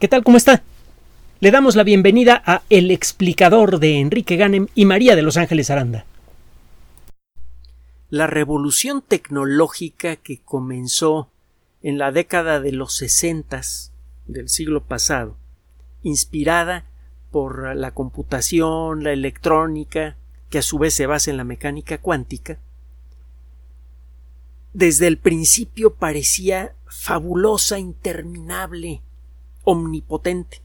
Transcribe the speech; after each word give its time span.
¿Qué 0.00 0.08
tal? 0.08 0.24
¿Cómo 0.24 0.36
está? 0.36 0.64
Le 1.38 1.52
damos 1.52 1.76
la 1.76 1.84
bienvenida 1.84 2.42
a 2.44 2.62
El 2.68 2.90
explicador 2.90 3.78
de 3.78 4.00
Enrique 4.00 4.34
Ganem 4.34 4.66
y 4.74 4.86
María 4.86 5.14
de 5.14 5.22
Los 5.22 5.36
Ángeles 5.36 5.70
Aranda. 5.70 6.04
La 8.10 8.26
revolución 8.26 9.02
tecnológica 9.06 10.16
que 10.16 10.40
comenzó 10.40 11.30
en 11.80 11.98
la 11.98 12.10
década 12.10 12.60
de 12.60 12.72
los 12.72 12.96
sesentas 12.96 13.92
del 14.26 14.48
siglo 14.48 14.82
pasado, 14.82 15.36
inspirada 16.02 16.86
por 17.30 17.76
la 17.76 17.92
computación, 17.92 19.04
la 19.04 19.12
electrónica, 19.12 20.16
que 20.50 20.58
a 20.58 20.62
su 20.62 20.78
vez 20.78 20.92
se 20.94 21.06
basa 21.06 21.30
en 21.30 21.36
la 21.36 21.44
mecánica 21.44 21.98
cuántica, 21.98 22.58
desde 24.72 25.06
el 25.06 25.18
principio 25.18 25.94
parecía 25.94 26.74
fabulosa, 26.88 27.78
interminable, 27.78 29.02
omnipotente. 29.64 30.62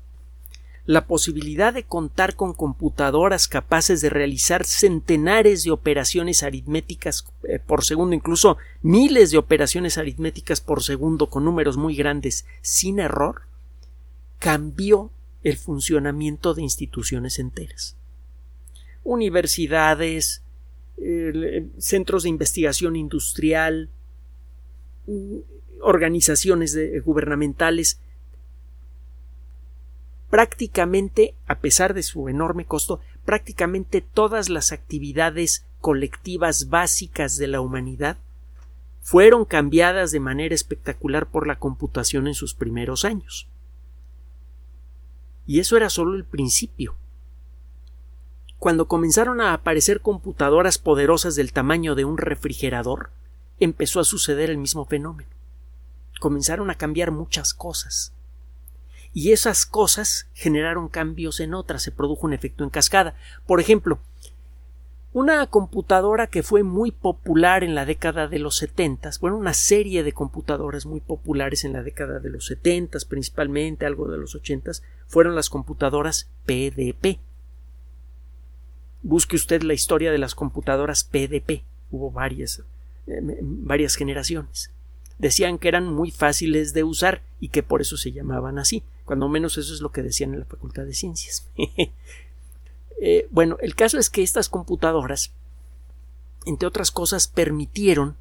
La 0.85 1.05
posibilidad 1.05 1.71
de 1.71 1.83
contar 1.83 2.35
con 2.35 2.53
computadoras 2.53 3.47
capaces 3.47 4.01
de 4.01 4.09
realizar 4.09 4.65
centenares 4.65 5.63
de 5.63 5.71
operaciones 5.71 6.41
aritméticas 6.41 7.27
eh, 7.43 7.59
por 7.59 7.83
segundo, 7.83 8.15
incluso 8.15 8.57
miles 8.81 9.29
de 9.29 9.37
operaciones 9.37 9.99
aritméticas 9.99 10.61
por 10.61 10.81
segundo 10.81 11.29
con 11.29 11.45
números 11.45 11.77
muy 11.77 11.95
grandes 11.95 12.45
sin 12.61 12.99
error, 12.99 13.43
cambió 14.39 15.11
el 15.43 15.57
funcionamiento 15.57 16.55
de 16.55 16.63
instituciones 16.63 17.37
enteras. 17.37 17.95
Universidades, 19.03 20.41
eh, 20.97 21.67
centros 21.77 22.23
de 22.23 22.29
investigación 22.29 22.95
industrial, 22.95 23.89
mm, 25.05 25.37
organizaciones 25.81 26.75
gubernamentales 27.03 27.99
prácticamente, 30.29 31.35
a 31.47 31.59
pesar 31.59 31.93
de 31.93 32.03
su 32.03 32.29
enorme 32.29 32.65
costo, 32.65 32.99
prácticamente 33.25 34.01
todas 34.01 34.49
las 34.49 34.71
actividades 34.71 35.65
colectivas 35.81 36.69
básicas 36.69 37.37
de 37.37 37.47
la 37.47 37.61
humanidad 37.61 38.17
fueron 39.01 39.45
cambiadas 39.45 40.11
de 40.11 40.19
manera 40.19 40.53
espectacular 40.53 41.27
por 41.27 41.47
la 41.47 41.57
computación 41.57 42.27
en 42.27 42.35
sus 42.35 42.53
primeros 42.53 43.05
años. 43.05 43.47
Y 45.47 45.59
eso 45.59 45.77
era 45.77 45.89
solo 45.89 46.15
el 46.15 46.25
principio. 46.25 46.95
Cuando 48.59 48.87
comenzaron 48.87 49.41
a 49.41 49.53
aparecer 49.53 50.01
computadoras 50.01 50.77
poderosas 50.77 51.35
del 51.35 51.53
tamaño 51.53 51.95
de 51.95 52.05
un 52.05 52.17
refrigerador, 52.17 53.09
empezó 53.59 53.99
a 53.99 54.03
suceder 54.03 54.49
el 54.49 54.57
mismo 54.57 54.85
fenómeno. 54.85 55.29
Comenzaron 56.19 56.69
a 56.69 56.75
cambiar 56.75 57.11
muchas 57.11 57.53
cosas 57.53 58.13
y 59.13 59.31
esas 59.31 59.65
cosas 59.65 60.27
generaron 60.33 60.87
cambios 60.87 61.39
en 61.39 61.53
otras, 61.53 61.83
se 61.83 61.91
produjo 61.91 62.27
un 62.27 62.33
efecto 62.33 62.63
en 62.63 62.69
cascada. 62.69 63.15
Por 63.45 63.59
ejemplo, 63.59 63.99
una 65.11 65.45
computadora 65.47 66.27
que 66.27 66.43
fue 66.43 66.61
muy 66.61 66.91
popular 66.91 67.63
en 67.63 67.73
la 67.73 67.85
década 67.85 68.27
de 68.27 68.37
los 68.37 68.57
setentas, 68.57 69.19
bueno, 69.19 69.37
una 69.37 69.53
serie 69.53 70.03
de 70.03 70.13
computadoras 70.13 70.85
muy 70.85 70.99
populares 70.99 71.63
en 71.63 71.73
la 71.73 71.81
década 71.81 72.19
de 72.19 72.29
los 72.29 72.45
setentas, 72.45 73.05
principalmente 73.05 73.87
algo 73.87 74.07
de 74.07 74.17
los 74.17 74.35
ochentas, 74.35 74.83
fueron 75.07 75.33
las 75.33 75.49
computadoras 75.49 76.29
PDP. 76.45 77.19
Busque 79.01 79.35
usted 79.35 79.63
la 79.63 79.73
historia 79.73 80.11
de 80.11 80.19
las 80.19 80.35
computadoras 80.35 81.03
PDP. 81.03 81.63
Hubo 81.89 82.11
varias, 82.11 82.61
eh, 83.07 83.39
varias 83.41 83.95
generaciones 83.95 84.71
decían 85.19 85.59
que 85.59 85.67
eran 85.67 85.93
muy 85.93 86.09
fáciles 86.09 86.73
de 86.73 86.83
usar 86.83 87.21
y 87.39 87.49
que 87.49 87.61
por 87.61 87.81
eso 87.81 87.97
se 87.97 88.11
llamaban 88.11 88.57
así. 88.57 88.83
Cuando 89.05 89.29
menos 89.29 89.57
eso 89.57 89.73
es 89.73 89.81
lo 89.81 89.91
que 89.91 90.01
decían 90.01 90.33
en 90.33 90.39
la 90.39 90.45
Facultad 90.45 90.85
de 90.85 90.93
Ciencias. 90.93 91.47
Eh, 93.01 93.29
bueno, 93.31 93.55
el 93.61 93.75
caso 93.75 93.97
es 93.97 94.09
que 94.09 94.21
estas 94.21 94.49
computadoras, 94.49 95.31
entre 96.45 96.67
otras 96.67 96.91
cosas, 96.91 97.27
permitieron 97.27 98.17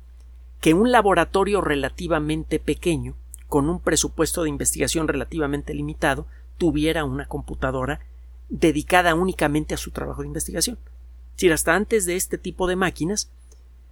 que 0.61 0.73
un 0.73 0.93
laboratorio 0.93 1.61
relativamente 1.61 2.61
pequeño, 2.61 3.17
con 3.49 3.69
un 3.69 3.81
presupuesto 3.81 4.45
de 4.45 4.51
investigación 4.51 5.09
relativamente 5.09 5.75
limitado, 5.75 6.29
tuviera 6.59 7.05
una 7.05 7.27
computadora 7.27 7.99
dedicada 8.49 9.17
únicamente 9.17 9.75
a 9.75 9.79
su 9.79 9.91
trabajo 9.91 10.23
de 10.23 10.29
investigación. 10.29 10.79
Si 11.35 11.51
hasta 11.51 11.75
antes 11.75 12.07
de 12.07 12.15
este 12.15 12.39
tipo 12.39 12.69
de 12.69 12.77
máquinas, 12.77 13.33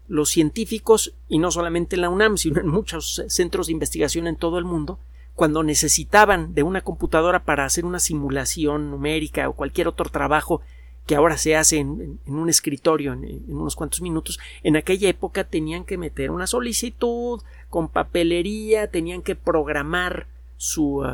los 0.09 0.31
científicos, 0.31 1.15
y 1.28 1.39
no 1.39 1.50
solamente 1.50 1.97
en 1.97 2.03
la 2.03 2.11
UNAM, 2.11 2.37
sino 2.37 2.61
en 2.61 2.69
muchos 2.69 3.22
centros 3.28 3.67
de 3.67 3.72
investigación 3.72 4.27
en 4.27 4.37
todo 4.37 4.59
el 4.59 4.65
mundo, 4.65 4.99
cuando 5.34 5.62
necesitaban 5.62 6.55
de 6.55 6.62
una 6.62 6.81
computadora 6.81 7.44
para 7.44 7.65
hacer 7.65 7.84
una 7.84 8.00
simulación 8.00 8.91
numérica 8.91 9.49
o 9.49 9.53
cualquier 9.53 9.87
otro 9.87 10.11
trabajo 10.11 10.62
que 11.06 11.15
ahora 11.15 11.37
se 11.37 11.55
hace 11.55 11.78
en, 11.78 12.19
un 12.27 12.49
escritorio 12.49 13.12
en, 13.12 13.45
unos 13.47 13.77
cuantos 13.77 14.00
minutos, 14.00 14.41
en 14.62 14.77
aquella 14.77 15.09
época 15.09 15.45
tenían 15.45 15.84
que 15.84 15.99
meter 15.99 16.31
una 16.31 16.47
solicitud 16.47 17.43
con 17.71 17.89
papelería, 17.89 18.91
tenían 18.91 19.22
que 19.22 19.37
programar 19.37 20.27
su, 20.56 21.05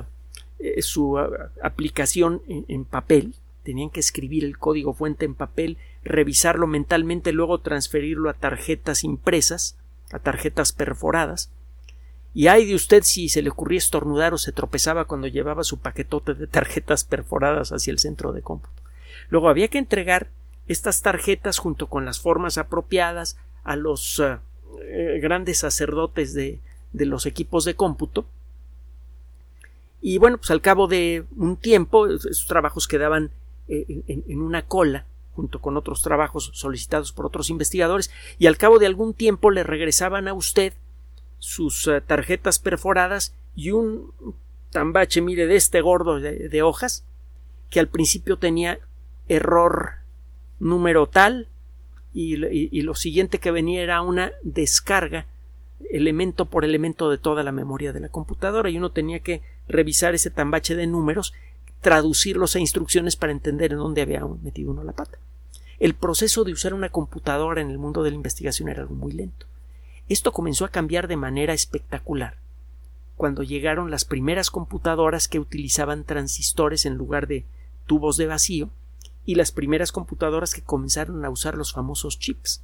eh, 0.61 0.81
su 0.81 1.15
uh, 1.15 1.29
aplicación 1.63 2.43
en 2.47 2.85
papel, 2.85 3.35
tenían 3.63 3.91
que 3.91 4.01
escribir 4.01 4.45
el 4.45 4.59
código 4.59 4.95
fuente 4.95 5.25
en 5.25 5.35
papel, 5.35 5.79
revisarlo 6.05 6.67
mentalmente, 6.67 7.33
luego 7.33 7.61
transferirlo 7.61 8.29
a 8.29 8.35
tarjetas 8.35 9.05
impresas, 9.05 9.77
a 10.13 10.19
tarjetas 10.19 10.73
perforadas. 10.73 11.51
Y 12.35 12.47
ay 12.47 12.67
de 12.67 12.75
usted 12.75 13.03
si 13.03 13.29
se 13.29 13.43
le 13.43 13.51
ocurría 13.51 13.79
estornudar 13.79 14.33
o 14.33 14.39
se 14.39 14.53
tropezaba 14.53 15.05
cuando 15.05 15.27
llevaba 15.27 15.65
su 15.65 15.79
paquetote 15.79 16.35
de 16.35 16.47
tarjetas 16.47 17.05
perforadas 17.05 17.73
hacia 17.73 17.91
el 17.91 17.99
centro 17.99 18.33
de 18.33 18.43
cómputo. 18.43 18.83
Luego 19.29 19.49
había 19.49 19.69
que 19.69 19.79
entregar 19.79 20.29
estas 20.67 21.03
tarjetas 21.03 21.59
junto 21.59 21.89
con 21.89 22.05
las 22.05 22.21
formas 22.21 22.59
apropiadas 22.59 23.37
a 23.65 23.77
los 23.77 24.19
eh, 24.21 24.39
eh, 24.81 25.21
grandes 25.21 25.59
sacerdotes 25.59 26.35
de, 26.35 26.59
de 26.93 27.07
los 27.07 27.27
equipos 27.27 27.65
de 27.65 27.75
cómputo. 27.75 28.27
Y 30.01 30.19
bueno, 30.19 30.39
pues 30.39 30.51
al 30.51 30.61
cabo 30.61 30.89
de 30.89 31.25
un 31.37 31.57
tiempo, 31.57 32.09
esos 32.09 32.47
trabajos 32.47 32.89
quedaban 32.89 33.31
eh, 33.69 34.03
en, 34.07 34.41
una 34.41 34.63
cola 34.67 35.07
junto 35.35 35.61
con 35.61 35.77
otros 35.77 36.03
trabajos 36.03 36.51
solicitados 36.53 37.13
por 37.13 37.27
otros 37.27 37.49
investigadores 37.49 38.11
y 38.39 38.47
al 38.47 38.59
cabo 38.59 38.79
de 38.79 38.87
algún 38.87 39.15
tiempo 39.15 39.51
le 39.51 39.63
regresaban 39.63 40.29
a 40.29 40.35
usted 40.35 40.75
sus 41.39 41.87
eh, 41.87 42.01
tarjetas 42.01 42.59
perforadas 42.59 43.35
y 43.55 43.71
un 43.71 44.13
tambache, 44.71 45.21
mire, 45.21 45.47
de 45.47 45.57
este 45.57 45.81
gordo 45.81 46.19
de, 46.19 46.63
hojas 46.63 47.05
que 47.71 47.81
al 47.81 47.89
principio 47.89 48.39
tenía 48.39 48.79
error 49.29 49.93
número 50.59 51.07
tal 51.07 51.49
y, 52.13 52.45
y, 52.47 52.83
lo 52.83 52.95
siguiente 52.95 53.39
que 53.39 53.51
venía 53.51 53.83
era 53.83 54.03
una 54.03 54.33
descarga 54.43 55.27
elemento 55.91 56.47
por 56.47 56.65
elemento 56.65 57.11
de 57.11 57.19
toda 57.19 57.43
la 57.43 57.53
memoria 57.53 57.93
de 57.93 58.01
la 58.01 58.09
computadora 58.09 58.71
y 58.71 58.79
uno 58.79 58.91
tenía 58.93 59.21
que 59.21 59.43
revisar 59.69 60.15
ese 60.15 60.31
tambache 60.31 60.75
de 60.75 60.87
números 60.87 61.33
traducirlos 61.83 62.57
a 62.57 62.61
instrucciones 62.61 63.17
para 63.17 63.33
entender 63.33 63.73
en 63.73 63.79
dónde 63.79 64.01
había 64.01 64.25
metido 64.43 64.71
uno 64.71 64.85
la 64.85 64.93
pata. 64.93 65.19
El 65.79 65.95
proceso 65.95 66.45
de 66.45 66.53
usar 66.53 66.73
una 66.73 66.89
computadora 66.89 67.61
en 67.61 67.71
el 67.71 67.79
mundo 67.79 68.03
de 68.03 68.11
la 68.11 68.17
investigación 68.17 68.69
era 68.69 68.83
algo 68.83 68.95
muy 68.95 69.13
lento. 69.13 69.47
Esto 70.09 70.33
comenzó 70.33 70.65
a 70.65 70.71
cambiar 70.71 71.09
de 71.09 71.17
manera 71.17 71.53
espectacular 71.53 72.37
cuando 73.17 73.43
llegaron 73.43 73.91
las 73.91 74.05
primeras 74.05 74.51
computadoras 74.51 75.29
que 75.29 75.39
utilizaban 75.39 76.05
transistores 76.05 76.87
en 76.87 76.95
lugar 76.95 77.27
de 77.27 77.45
tubos 77.87 78.17
de 78.17 78.27
vacío 78.27 78.71
y 79.25 79.35
las 79.35 79.53
primeras 79.53 79.93
computadoras 79.93 80.55
que 80.55 80.63
comenzaron 80.63 81.25
a 81.25 81.31
usar 81.31 81.57
los 81.57 81.73
famosos 81.73 82.19
chips. 82.19 82.63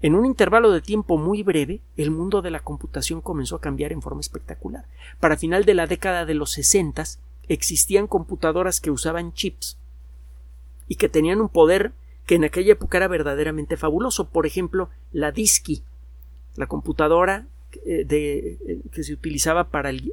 En 0.00 0.14
un 0.14 0.24
intervalo 0.24 0.70
de 0.70 0.80
tiempo 0.80 1.18
muy 1.18 1.42
breve, 1.42 1.80
el 1.96 2.10
mundo 2.10 2.40
de 2.40 2.50
la 2.50 2.60
computación 2.60 3.20
comenzó 3.20 3.56
a 3.56 3.60
cambiar 3.60 3.92
en 3.92 4.00
forma 4.00 4.20
espectacular. 4.20 4.86
Para 5.18 5.36
final 5.36 5.64
de 5.64 5.74
la 5.74 5.86
década 5.86 6.24
de 6.24 6.34
los 6.34 6.52
sesentas, 6.52 7.18
existían 7.48 8.06
computadoras 8.06 8.80
que 8.80 8.90
usaban 8.90 9.32
chips 9.32 9.78
y 10.86 10.96
que 10.96 11.08
tenían 11.08 11.40
un 11.40 11.48
poder 11.48 11.92
que 12.26 12.34
en 12.34 12.44
aquella 12.44 12.72
época 12.72 12.98
era 12.98 13.08
verdaderamente 13.08 13.76
fabuloso. 13.76 14.28
Por 14.28 14.46
ejemplo, 14.46 14.90
la 15.12 15.32
Disky, 15.32 15.82
la 16.56 16.66
computadora 16.66 17.46
eh, 17.86 18.04
de, 18.04 18.58
eh, 18.66 18.80
que 18.92 19.02
se 19.02 19.12
utilizaba 19.12 19.70
para 19.70 19.90
el, 19.90 20.12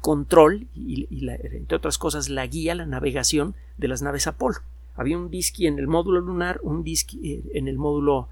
control 0.00 0.66
y, 0.74 1.06
entre 1.10 1.76
otras 1.76 1.98
cosas 1.98 2.28
la 2.28 2.46
guía, 2.46 2.74
la 2.74 2.86
navegación 2.86 3.54
de 3.76 3.88
las 3.88 4.02
naves 4.02 4.26
Apolo. 4.26 4.56
Había 4.96 5.18
un 5.18 5.30
Disky 5.30 5.66
en 5.66 5.78
el 5.78 5.86
módulo 5.86 6.20
lunar, 6.20 6.60
un 6.62 6.82
Disky 6.82 7.32
eh, 7.32 7.42
en 7.54 7.68
el 7.68 7.76
módulo 7.78 8.28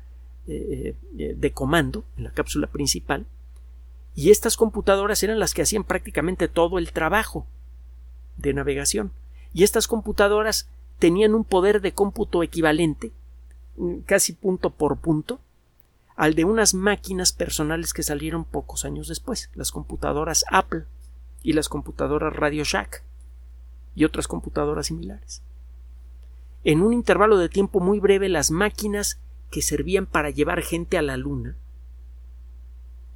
de 0.47 1.52
comando, 1.55 2.05
en 2.19 2.25
la 2.25 2.31
cápsula 2.31 2.67
principal, 2.67 3.25
y 4.14 4.31
estas 4.31 4.58
computadoras 4.58 5.23
eran 5.23 5.38
las 5.38 5.55
que 5.55 5.62
hacían 5.62 5.85
prácticamente 5.85 6.49
todo 6.49 6.79
el 6.79 6.93
trabajo 6.93 7.47
de 8.36 8.54
navegación. 8.54 9.12
Y 9.52 9.62
estas 9.62 9.86
computadoras 9.86 10.69
tenían 10.98 11.34
un 11.34 11.44
poder 11.44 11.81
de 11.81 11.92
cómputo 11.92 12.42
equivalente, 12.42 13.12
mm, 13.76 13.98
casi 14.00 14.32
punto 14.32 14.70
por 14.70 14.98
punto, 14.98 15.40
al 16.16 16.34
de 16.34 16.44
unas 16.44 16.75
máquinas 16.75 17.32
personales 17.32 17.92
que 17.92 18.02
salieron 18.02 18.44
pocos 18.44 18.84
años 18.84 19.08
después, 19.08 19.50
las 19.54 19.72
computadoras 19.72 20.44
Apple. 20.50 20.84
y 21.46 21.52
las 21.52 21.69
computadoras 21.69 22.34
Radio 22.34 22.64
Shack 22.64 23.02
y 23.94 24.06
otras 24.06 24.26
computadoras 24.26 24.87
similares. 24.87 25.42
En 26.64 26.80
un 26.80 26.94
intervalo 26.94 27.37
de 27.37 27.50
tiempo 27.50 27.80
muy 27.80 28.00
breve, 28.00 28.30
las 28.30 28.50
máquinas 28.50 29.20
que 29.50 29.60
servían 29.60 30.06
para 30.06 30.30
llevar 30.30 30.62
gente 30.62 30.96
a 30.96 31.02
la 31.02 31.19
Luna 31.19 31.54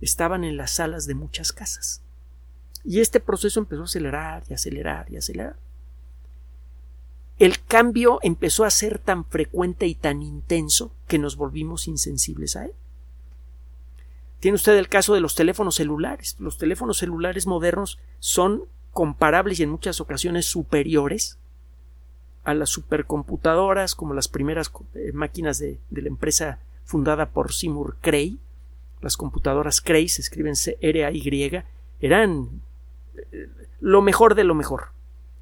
estaban 0.03 0.45
en 0.45 0.59
las 0.59 0.73
salas 0.73 1.07
de 1.07 1.15
muchas 1.15 1.53
casas. 1.53 2.03
Y 2.89 3.01
este 3.01 3.21
proceso 3.21 3.61
empezó 3.61 3.83
a 3.83 3.85
acelerar 3.85 4.45
y 4.49 4.55
acelerar 4.55 5.13
y 5.13 5.19
acelerar. 5.19 5.57
El 7.39 7.63
cambio 7.63 8.19
empezó 8.23 8.65
a 8.65 8.71
ser 8.71 8.99
tan 8.99 9.27
frecuente 9.27 9.87
y 9.87 9.95
tan 9.95 10.23
intenso 10.23 10.91
que 11.07 11.19
nos 11.19 11.37
volvimos 11.37 11.87
insensibles 11.87 12.57
a 12.57 12.65
él. 12.65 12.73
Tiene 14.41 14.55
usted 14.55 14.75
el 14.79 14.89
caso 14.89 15.13
de 15.13 15.21
los 15.21 15.35
teléfonos 15.35 15.75
celulares. 15.75 16.37
Los 16.39 16.57
teléfonos 16.57 16.97
celulares 16.97 17.47
modernos 17.47 17.99
son 18.21 18.65
comparables 18.95 19.61
y 19.61 19.65
en 19.65 19.71
muchas 19.71 20.01
ocasiones 20.01 20.47
superiores 20.47 21.37
a 22.45 22.55
las 22.55 22.71
supercomputadoras 22.71 23.95
como 23.95 24.15
las 24.15 24.29
primeras 24.29 24.73
eh, 24.95 25.13
máquinas 25.13 25.59
de, 25.59 25.79
de, 25.91 26.01
la 26.01 26.09
empresa 26.09 26.61
fundada 26.87 27.33
por 27.33 27.53
Seymour 27.53 27.99
Cray. 28.01 28.39
Las 29.03 29.19
computadoras 29.19 29.83
Cray 29.83 30.09
se 30.09 30.23
escriben 30.23 30.57
C-R-A-Y. 30.57 31.63
Eran 32.01 32.63
lo 33.81 34.03
mejor 34.03 34.35
de 34.35 34.45
lo 34.45 34.55
mejor. 34.55 34.89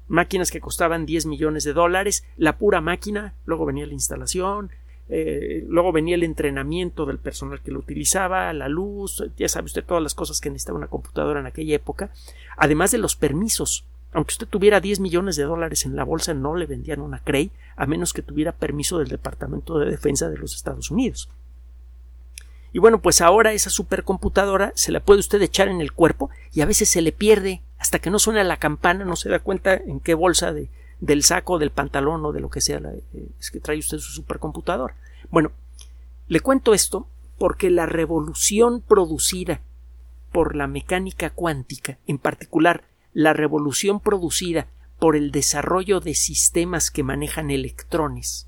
Máquinas 0.07 0.51
que 0.51 0.61
costaban 0.61 1.05
10 1.05 1.25
millones 1.25 1.63
de 1.63 1.73
dólares, 1.73 2.23
la 2.37 2.57
pura 2.57 2.81
máquina, 2.81 3.33
luego 3.45 3.65
venía 3.65 3.85
la 3.85 3.93
instalación, 3.93 4.71
eh, 5.09 5.65
luego 5.67 5.91
venía 5.91 6.15
el 6.15 6.23
entrenamiento 6.23 7.05
del 7.05 7.17
personal 7.17 7.61
que 7.61 7.71
lo 7.71 7.79
utilizaba, 7.79 8.51
la 8.53 8.67
luz, 8.67 9.23
ya 9.37 9.47
sabe 9.47 9.65
usted 9.65 9.83
todas 9.85 10.03
las 10.03 10.15
cosas 10.15 10.41
que 10.41 10.49
necesitaba 10.49 10.77
una 10.77 10.87
computadora 10.87 11.39
en 11.39 11.45
aquella 11.45 11.75
época, 11.75 12.11
además 12.57 12.91
de 12.91 12.97
los 12.97 13.15
permisos. 13.15 13.85
Aunque 14.13 14.31
usted 14.31 14.47
tuviera 14.47 14.79
10 14.79 14.99
millones 14.99 15.35
de 15.35 15.43
dólares 15.43 15.85
en 15.85 15.95
la 15.95 16.03
bolsa, 16.03 16.33
no 16.33 16.55
le 16.55 16.65
vendían 16.65 17.01
una 17.01 17.19
Cray 17.19 17.51
a 17.75 17.85
menos 17.85 18.13
que 18.13 18.21
tuviera 18.21 18.53
permiso 18.53 18.99
del 18.99 19.09
Departamento 19.09 19.77
de 19.79 19.91
Defensa 19.91 20.29
de 20.29 20.37
los 20.37 20.55
Estados 20.55 20.91
Unidos. 20.91 21.29
Y 22.77 22.79
bueno, 22.79 23.01
pues 23.01 23.21
ahora 23.21 23.53
esa 23.53 23.71
supercomputadora 23.71 24.71
se 24.75 24.91
la 24.91 24.99
puede 24.99 25.19
usted 25.19 25.41
echar 25.41 25.67
en 25.67 25.81
el 25.81 25.93
cuerpo 25.93 26.29
y 26.53 26.61
a 26.61 26.67
veces 26.67 26.87
se 26.87 27.01
le 27.01 27.11
pierde 27.11 27.63
hasta 27.79 27.97
que 27.97 28.11
no 28.11 28.19
suena 28.19 28.43
la 28.43 28.57
campana, 28.57 29.03
no 29.03 29.15
se 29.15 29.29
da 29.29 29.39
cuenta 29.39 29.73
en 29.73 29.99
qué 29.99 30.13
bolsa 30.13 30.53
de, 30.53 30.69
del 30.99 31.23
saco, 31.23 31.57
del 31.57 31.71
pantalón 31.71 32.23
o 32.23 32.31
de 32.33 32.39
lo 32.39 32.51
que 32.51 32.61
sea 32.61 32.77
eh, 32.77 33.29
es 33.39 33.49
que 33.49 33.59
trae 33.59 33.79
usted 33.79 33.97
su 33.97 34.11
supercomputador. 34.11 34.93
Bueno, 35.31 35.53
le 36.27 36.39
cuento 36.39 36.75
esto 36.75 37.07
porque 37.39 37.71
la 37.71 37.87
revolución 37.87 38.81
producida 38.81 39.61
por 40.31 40.55
la 40.55 40.67
mecánica 40.67 41.31
cuántica, 41.31 41.97
en 42.05 42.19
particular 42.19 42.83
la 43.11 43.33
revolución 43.33 43.99
producida 43.99 44.67
por 44.99 45.15
el 45.15 45.31
desarrollo 45.31 45.99
de 45.99 46.13
sistemas 46.13 46.91
que 46.91 47.01
manejan 47.01 47.49
electrones, 47.49 48.46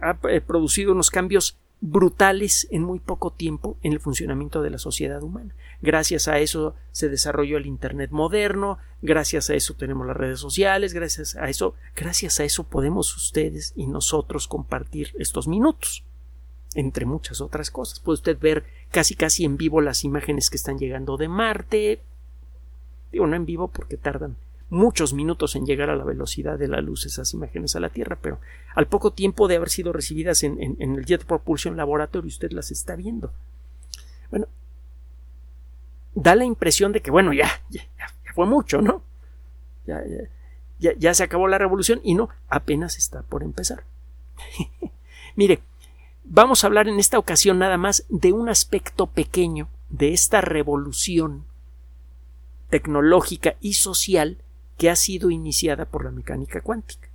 ha 0.00 0.14
producido 0.46 0.92
unos 0.92 1.10
cambios 1.10 1.58
brutales 1.84 2.68
en 2.70 2.84
muy 2.84 3.00
poco 3.00 3.32
tiempo 3.32 3.76
en 3.82 3.92
el 3.92 3.98
funcionamiento 3.98 4.62
de 4.62 4.70
la 4.70 4.78
sociedad 4.78 5.20
humana. 5.20 5.52
Gracias 5.82 6.28
a 6.28 6.38
eso 6.38 6.76
se 6.92 7.08
desarrolló 7.08 7.56
el 7.56 7.66
Internet 7.66 8.12
moderno, 8.12 8.78
gracias 9.02 9.50
a 9.50 9.54
eso 9.54 9.74
tenemos 9.74 10.06
las 10.06 10.16
redes 10.16 10.38
sociales, 10.38 10.94
gracias 10.94 11.34
a 11.34 11.48
eso, 11.48 11.74
gracias 11.96 12.38
a 12.38 12.44
eso 12.44 12.62
podemos 12.62 13.16
ustedes 13.16 13.72
y 13.74 13.88
nosotros 13.88 14.46
compartir 14.46 15.12
estos 15.18 15.48
minutos, 15.48 16.04
entre 16.76 17.04
muchas 17.04 17.40
otras 17.40 17.72
cosas. 17.72 17.98
Puede 17.98 18.14
usted 18.14 18.38
ver 18.38 18.64
casi 18.92 19.16
casi 19.16 19.44
en 19.44 19.56
vivo 19.56 19.80
las 19.80 20.04
imágenes 20.04 20.50
que 20.50 20.56
están 20.56 20.78
llegando 20.78 21.16
de 21.16 21.26
Marte. 21.26 22.00
Digo, 23.10 23.26
no 23.26 23.34
en 23.34 23.44
vivo 23.44 23.66
porque 23.66 23.96
tardan 23.96 24.36
muchos 24.72 25.12
minutos 25.12 25.54
en 25.54 25.66
llegar 25.66 25.90
a 25.90 25.96
la 25.96 26.04
velocidad 26.04 26.58
de 26.58 26.66
la 26.66 26.80
luz 26.80 27.04
esas 27.04 27.34
imágenes 27.34 27.76
a 27.76 27.80
la 27.80 27.90
Tierra, 27.90 28.18
pero 28.20 28.40
al 28.74 28.86
poco 28.86 29.12
tiempo 29.12 29.46
de 29.46 29.56
haber 29.56 29.68
sido 29.68 29.92
recibidas 29.92 30.42
en, 30.44 30.58
el 30.80 31.04
Jet 31.04 31.26
Propulsion 31.26 31.76
Laboratory 31.76 32.26
usted 32.26 32.52
las 32.52 32.70
está 32.70 32.96
viendo. 32.96 33.34
Bueno, 34.30 34.46
da 36.14 36.34
la 36.34 36.46
impresión 36.46 36.92
de 36.92 37.02
que, 37.02 37.10
bueno, 37.10 37.34
ya, 37.34 37.50
ya, 37.68 37.82
fue 38.34 38.46
mucho, 38.46 38.80
¿no? 38.80 39.02
Ya, 39.86 40.02
ya, 40.78 40.94
ya 40.96 41.12
se 41.12 41.22
acabó 41.22 41.48
la 41.48 41.58
revolución 41.58 42.00
y 42.02 42.14
no, 42.14 42.30
apenas 42.48 42.96
está 42.96 43.20
por 43.24 43.42
empezar. 43.42 43.84
Mire, 45.36 45.60
vamos 46.24 46.64
a 46.64 46.68
hablar 46.68 46.88
en 46.88 46.98
esta 46.98 47.18
ocasión 47.18 47.58
nada 47.58 47.76
más 47.76 48.06
de 48.08 48.32
un 48.32 48.48
aspecto 48.48 49.06
pequeño 49.06 49.68
de 49.90 50.14
esta 50.14 50.40
revolución 50.40 51.44
tecnológica 52.70 53.56
y 53.60 53.74
social 53.74 54.38
que 54.82 54.90
ha 54.90 54.96
sido 54.96 55.30
iniciada 55.30 55.84
por 55.84 56.04
la 56.04 56.10
mecánica 56.10 56.60
cuántica. 56.60 57.08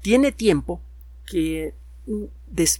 Tiene 0.00 0.32
tiempo 0.32 0.80
que 1.26 1.74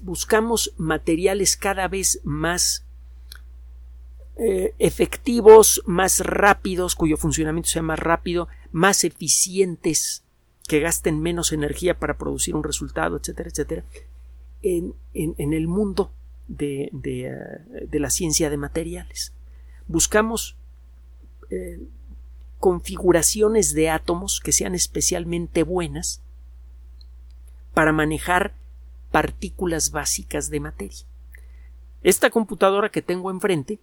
buscamos 0.00 0.72
materiales 0.78 1.58
cada 1.58 1.88
vez 1.88 2.22
más 2.24 2.86
eh, 4.38 4.72
efectivos, 4.78 5.82
más 5.84 6.20
rápidos, 6.20 6.94
cuyo 6.94 7.18
funcionamiento 7.18 7.68
sea 7.68 7.82
más 7.82 7.98
rápido, 7.98 8.48
más 8.72 9.04
eficientes, 9.04 10.24
que 10.66 10.80
gasten 10.80 11.20
menos 11.20 11.52
energía 11.52 11.98
para 11.98 12.16
producir 12.16 12.54
un 12.54 12.64
resultado, 12.64 13.18
etcétera, 13.18 13.50
etcétera, 13.50 13.84
en, 14.62 14.94
el 15.12 15.68
mundo 15.68 16.12
de, 16.48 16.90
eh, 17.04 17.86
de, 17.90 18.00
la 18.00 18.08
ciencia 18.08 18.48
de 18.48 18.56
materiales. 18.56 19.34
Buscamos 19.86 20.56
eh, 21.50 21.78
configuraciones 22.66 23.74
de 23.74 23.90
átomos 23.90 24.40
que 24.40 24.50
sean 24.50 24.74
especialmente 24.74 25.62
buenas 25.62 26.20
para 27.74 27.92
manejar 27.92 28.54
partículas 29.12 29.92
básicas 29.92 30.50
de 30.50 30.58
materia. 30.58 31.06
Esta 32.02 32.28
computadora 32.28 32.88
que 32.88 33.02
tengo 33.02 33.30
enfrente, 33.30 33.78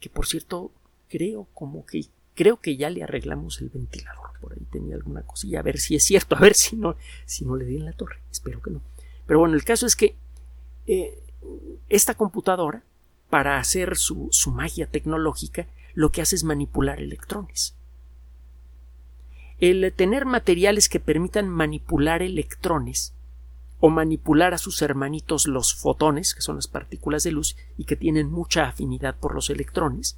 que 0.00 0.08
por 0.08 0.26
cierto 0.26 0.70
creo 1.10 1.46
como 1.52 1.84
que 1.84 2.06
creo 2.34 2.56
que 2.56 2.78
ya 2.78 2.88
le 2.88 3.02
arreglamos 3.02 3.60
el 3.60 3.68
ventilador, 3.68 4.30
por 4.40 4.54
ahí 4.54 4.66
tenía 4.72 4.94
alguna 4.94 5.20
cosilla, 5.20 5.58
a 5.58 5.64
ver 5.64 5.78
si 5.78 5.96
es 5.96 6.04
cierto, 6.04 6.36
a 6.36 6.40
ver 6.40 6.54
si 6.54 6.76
no, 6.76 6.96
si 7.26 7.44
no 7.44 7.56
le 7.56 7.66
di 7.66 7.76
en 7.76 7.84
la 7.84 7.92
torre, 7.92 8.20
espero 8.32 8.62
que 8.62 8.70
no. 8.70 8.80
Pero 9.26 9.40
bueno, 9.40 9.54
el 9.54 9.64
caso 9.64 9.84
es 9.84 9.96
que 9.96 10.16
eh, 10.86 11.18
esta 11.90 12.14
computadora, 12.14 12.82
para 13.28 13.58
hacer 13.58 13.98
su, 13.98 14.28
su 14.30 14.50
magia 14.50 14.86
tecnológica, 14.86 15.66
lo 15.94 16.10
que 16.10 16.22
hace 16.22 16.36
es 16.36 16.44
manipular 16.44 17.00
electrones. 17.00 17.74
El 19.58 19.92
tener 19.94 20.26
materiales 20.26 20.88
que 20.88 21.00
permitan 21.00 21.48
manipular 21.48 22.22
electrones 22.22 23.14
o 23.80 23.90
manipular 23.90 24.54
a 24.54 24.58
sus 24.58 24.82
hermanitos 24.82 25.46
los 25.46 25.74
fotones, 25.74 26.34
que 26.34 26.42
son 26.42 26.56
las 26.56 26.68
partículas 26.68 27.22
de 27.22 27.32
luz 27.32 27.56
y 27.76 27.84
que 27.84 27.96
tienen 27.96 28.30
mucha 28.30 28.66
afinidad 28.66 29.16
por 29.16 29.34
los 29.34 29.50
electrones, 29.50 30.16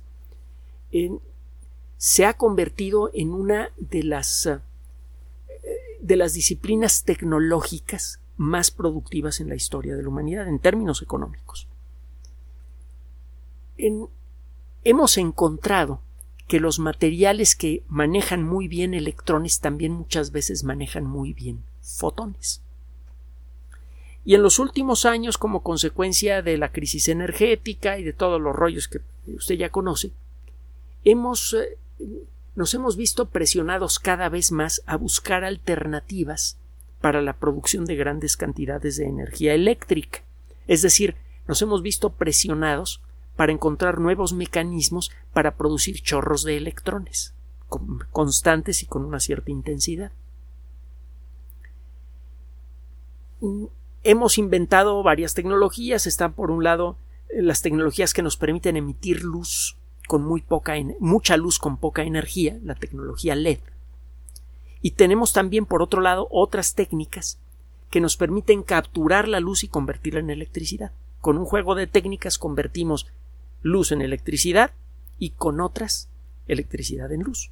se 1.97 2.27
ha 2.27 2.35
convertido 2.35 3.11
en 3.13 3.33
una 3.33 3.71
de 3.77 4.03
las 4.03 4.47
eh, 4.47 4.61
de 6.01 6.17
las 6.17 6.35
disciplinas 6.35 7.05
tecnológicas 7.05 8.21
más 8.37 8.71
productivas 8.71 9.41
en 9.41 9.49
la 9.49 9.55
historia 9.55 9.97
de 9.97 10.03
la 10.03 10.09
humanidad 10.09 10.47
en 10.49 10.59
términos 10.59 11.03
económicos. 11.03 11.69
En, 13.79 14.09
hemos 14.89 15.19
encontrado 15.19 16.01
que 16.47 16.61
los 16.61 16.79
materiales 16.79 17.57
que 17.57 17.83
manejan 17.89 18.45
muy 18.45 18.69
bien 18.69 18.95
electrones 18.95 19.59
también 19.59 19.91
muchas 19.93 20.31
veces 20.31 20.63
manejan 20.63 21.05
muy 21.05 21.33
bien 21.33 21.65
fotones. 21.83 22.63
Y 24.25 24.37
en 24.37 24.43
los 24.43 24.61
últimos 24.61 25.05
años, 25.05 25.39
como 25.39 25.65
consecuencia 25.65 26.41
de 26.41 26.57
la 26.57 26.71
crisis 26.71 27.09
energética 27.09 27.99
y 27.99 28.05
de 28.05 28.13
todos 28.13 28.41
los 28.41 28.55
rollos 28.55 28.87
que 28.87 29.01
usted 29.27 29.57
ya 29.57 29.71
conoce, 29.71 30.13
hemos, 31.05 31.55
eh, 31.55 31.79
nos 32.55 32.73
hemos 32.73 32.97
visto 32.97 33.29
presionados 33.31 33.99
cada 33.99 34.29
vez 34.29 34.53
más 34.53 34.83
a 34.87 34.97
buscar 34.97 35.43
alternativas 35.43 36.59
para 37.01 37.23
la 37.23 37.33
producción 37.33 37.87
de 37.87 37.97
grandes 37.97 38.37
cantidades 38.37 38.97
de 38.97 39.07
energía 39.07 39.53
eléctrica. 39.53 40.21
Es 40.69 40.83
decir, 40.83 41.17
nos 41.49 41.61
hemos 41.61 41.83
visto 41.83 42.11
presionados 42.11 43.01
para 43.37 43.53
encontrar 43.53 44.01
nuevos 44.01 44.33
mecanismos 44.33 45.13
para 45.33 45.57
producir 45.57 46.01
chorros 46.01 46.43
de 46.43 46.57
electrones 46.57 47.35
constantes 48.13 48.83
y 48.83 48.87
con 48.87 49.05
una 49.05 49.21
cierta 49.21 49.51
intensidad. 49.51 50.13
Hemos 54.03 54.39
inventado 54.39 55.03
varias 55.03 55.35
tecnologías. 55.35 56.07
Están 56.07 56.33
por 56.33 56.51
un 56.51 56.65
lado 56.65 56.97
las 57.29 57.63
tecnologías 57.63 58.15
que 58.15 58.23
nos 58.23 58.37
permiten 58.37 58.77
emitir 58.77 59.23
luz 59.23 59.77
con 60.07 60.25
muy 60.25 60.41
poca 60.41 60.75
mucha 61.01 61.37
luz 61.37 61.59
con 61.59 61.77
poca 61.79 62.05
energía, 62.05 62.59
la 62.63 62.77
tecnología 62.77 63.35
LED. 63.35 63.59
Y 64.81 64.93
tenemos 64.93 65.33
también 65.33 65.67
por 65.67 65.83
otro 65.83 66.01
lado 66.01 66.29
otras 66.31 66.75
técnicas 66.75 67.39
que 67.91 68.01
nos 68.01 68.17
permiten 68.17 68.63
capturar 68.63 69.27
la 69.27 69.41
luz 69.41 69.65
y 69.65 69.69
convertirla 69.69 70.21
en 70.21 70.31
electricidad. 70.31 70.93
Con 71.21 71.39
un 71.39 71.45
juego 71.45 71.75
de 71.75 71.89
técnicas 71.89 72.39
convertimos 72.39 73.09
luz 73.67 73.93
en 73.93 74.01
electricidad 74.01 74.73
y 75.19 75.31
con 75.31 75.61
otras 75.61 76.09
electricidad 76.49 77.13
en 77.13 77.23
luz. 77.23 77.51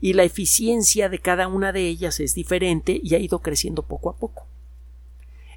Y 0.00 0.12
la 0.12 0.24
eficiencia 0.24 1.08
de 1.08 1.18
cada 1.18 1.48
una 1.48 1.72
de 1.72 1.88
ellas 1.88 2.20
es 2.20 2.34
diferente 2.34 3.00
y 3.02 3.14
ha 3.14 3.18
ido 3.18 3.40
creciendo 3.40 3.82
poco 3.82 4.10
a 4.10 4.16
poco. 4.16 4.46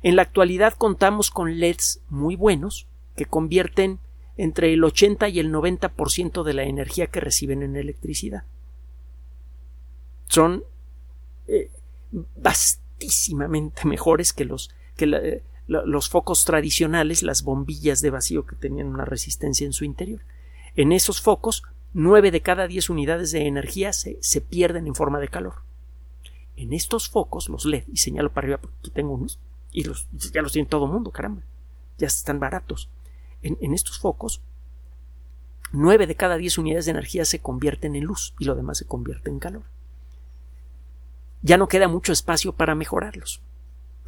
En 0.04 0.16
la 0.16 0.24
actualidad 0.24 0.74
contamos 0.74 1.30
con 1.30 1.60
LEDs 1.60 2.02
muy 2.10 2.36
buenos 2.36 2.88
que 3.16 3.26
convierten 3.26 4.00
entre 4.38 4.74
el 4.74 4.84
80 4.84 5.30
y 5.30 5.40
el 5.40 5.52
90% 5.52 6.44
de 6.44 6.54
la 6.54 6.64
energía 6.64 7.08
que 7.08 7.20
reciben 7.20 7.62
en 7.62 7.76
electricidad. 7.76 8.44
Son 10.28 10.64
eh, 11.48 11.70
vastísimamente 12.12 13.86
mejores 13.86 14.34
que 14.34 14.46
los 14.46 14.72
que 14.96 15.06
eh, 15.06 15.44
los 15.72 16.10
focos 16.10 16.44
tradicionales, 16.44 17.24
las 17.24 17.44
bombillas 17.44 18.02
de 18.02 18.10
vacío 18.10 18.46
que 18.46 18.58
tenían 18.58 18.88
una 18.88 19.06
resistencia 19.06 19.66
en 19.66 19.72
su 19.72 19.86
interior. 19.86 20.22
En 20.76 20.92
esos 20.92 21.22
focos, 21.22 21.64
9 21.94 22.32
de 22.32 22.42
cada 22.42 22.68
10 22.68 22.90
unidades 22.90 23.32
de 23.32 23.48
energía 23.48 23.94
se, 23.94 24.18
se 24.22 24.42
pierden 24.42 24.88
en 24.88 24.96
forma 24.96 25.20
de 25.20 25.30
calor. 25.30 25.64
En 26.58 26.74
estos 26.74 27.10
focos, 27.10 27.48
los 27.48 27.66
LED, 27.66 27.86
y 27.88 27.98
señalo 27.98 28.34
para 28.34 28.46
arriba 28.46 28.58
porque 28.58 28.78
aquí 28.80 28.92
tengo 28.92 29.14
unos, 29.14 29.40
y 29.72 29.86
los, 29.86 30.08
ya 30.12 30.42
los 30.42 30.52
tiene 30.52 30.68
todo 30.68 30.86
el 30.86 30.92
mundo, 30.92 31.12
caramba, 31.12 31.42
ya 31.98 32.08
están 32.08 32.40
baratos. 32.40 32.90
En, 33.42 33.58
en 33.62 33.74
estos 33.74 33.98
focos, 33.98 34.42
9 35.72 36.06
de 36.06 36.16
cada 36.16 36.36
10 36.36 36.58
unidades 36.58 36.86
de 36.86 36.92
energía 36.92 37.24
se 37.24 37.40
convierten 37.40 37.96
en 37.96 38.04
luz 38.04 38.36
y 38.40 38.44
lo 38.46 38.56
demás 38.56 38.78
se 38.78 38.88
convierte 38.88 39.30
en 39.30 39.40
calor. 39.40 39.64
Ya 41.42 41.58
no 41.58 41.70
queda 41.70 41.88
mucho 41.88 42.12
espacio 42.12 42.54
para 42.54 42.76
mejorarlos 42.76 43.42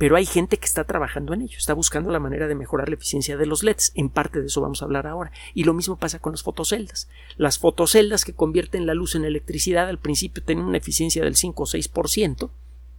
pero 0.03 0.17
hay 0.17 0.25
gente 0.25 0.57
que 0.57 0.65
está 0.65 0.83
trabajando 0.83 1.33
en 1.33 1.43
ello, 1.43 1.57
está 1.57 1.73
buscando 1.73 2.11
la 2.11 2.19
manera 2.19 2.49
de 2.49 2.55
mejorar 2.55 2.89
la 2.89 2.95
eficiencia 2.95 3.37
de 3.37 3.45
los 3.45 3.63
LEDs. 3.63 3.93
En 3.95 4.09
parte 4.09 4.41
de 4.41 4.47
eso 4.47 4.59
vamos 4.59 4.81
a 4.81 4.85
hablar 4.85 5.07
ahora. 5.07 5.31
Y 5.53 5.63
lo 5.63 5.73
mismo 5.73 5.95
pasa 5.95 6.19
con 6.19 6.33
las 6.33 6.43
fotoceldas. 6.43 7.07
Las 7.37 7.57
fotoceldas 7.57 8.25
que 8.25 8.33
convierten 8.33 8.85
la 8.85 8.95
luz 8.95 9.15
en 9.15 9.23
electricidad 9.23 9.87
al 9.87 9.99
principio 9.99 10.43
tenían 10.43 10.67
una 10.67 10.79
eficiencia 10.79 11.23
del 11.23 11.37
5 11.37 11.63
o 11.63 11.65
6%, 11.65 12.49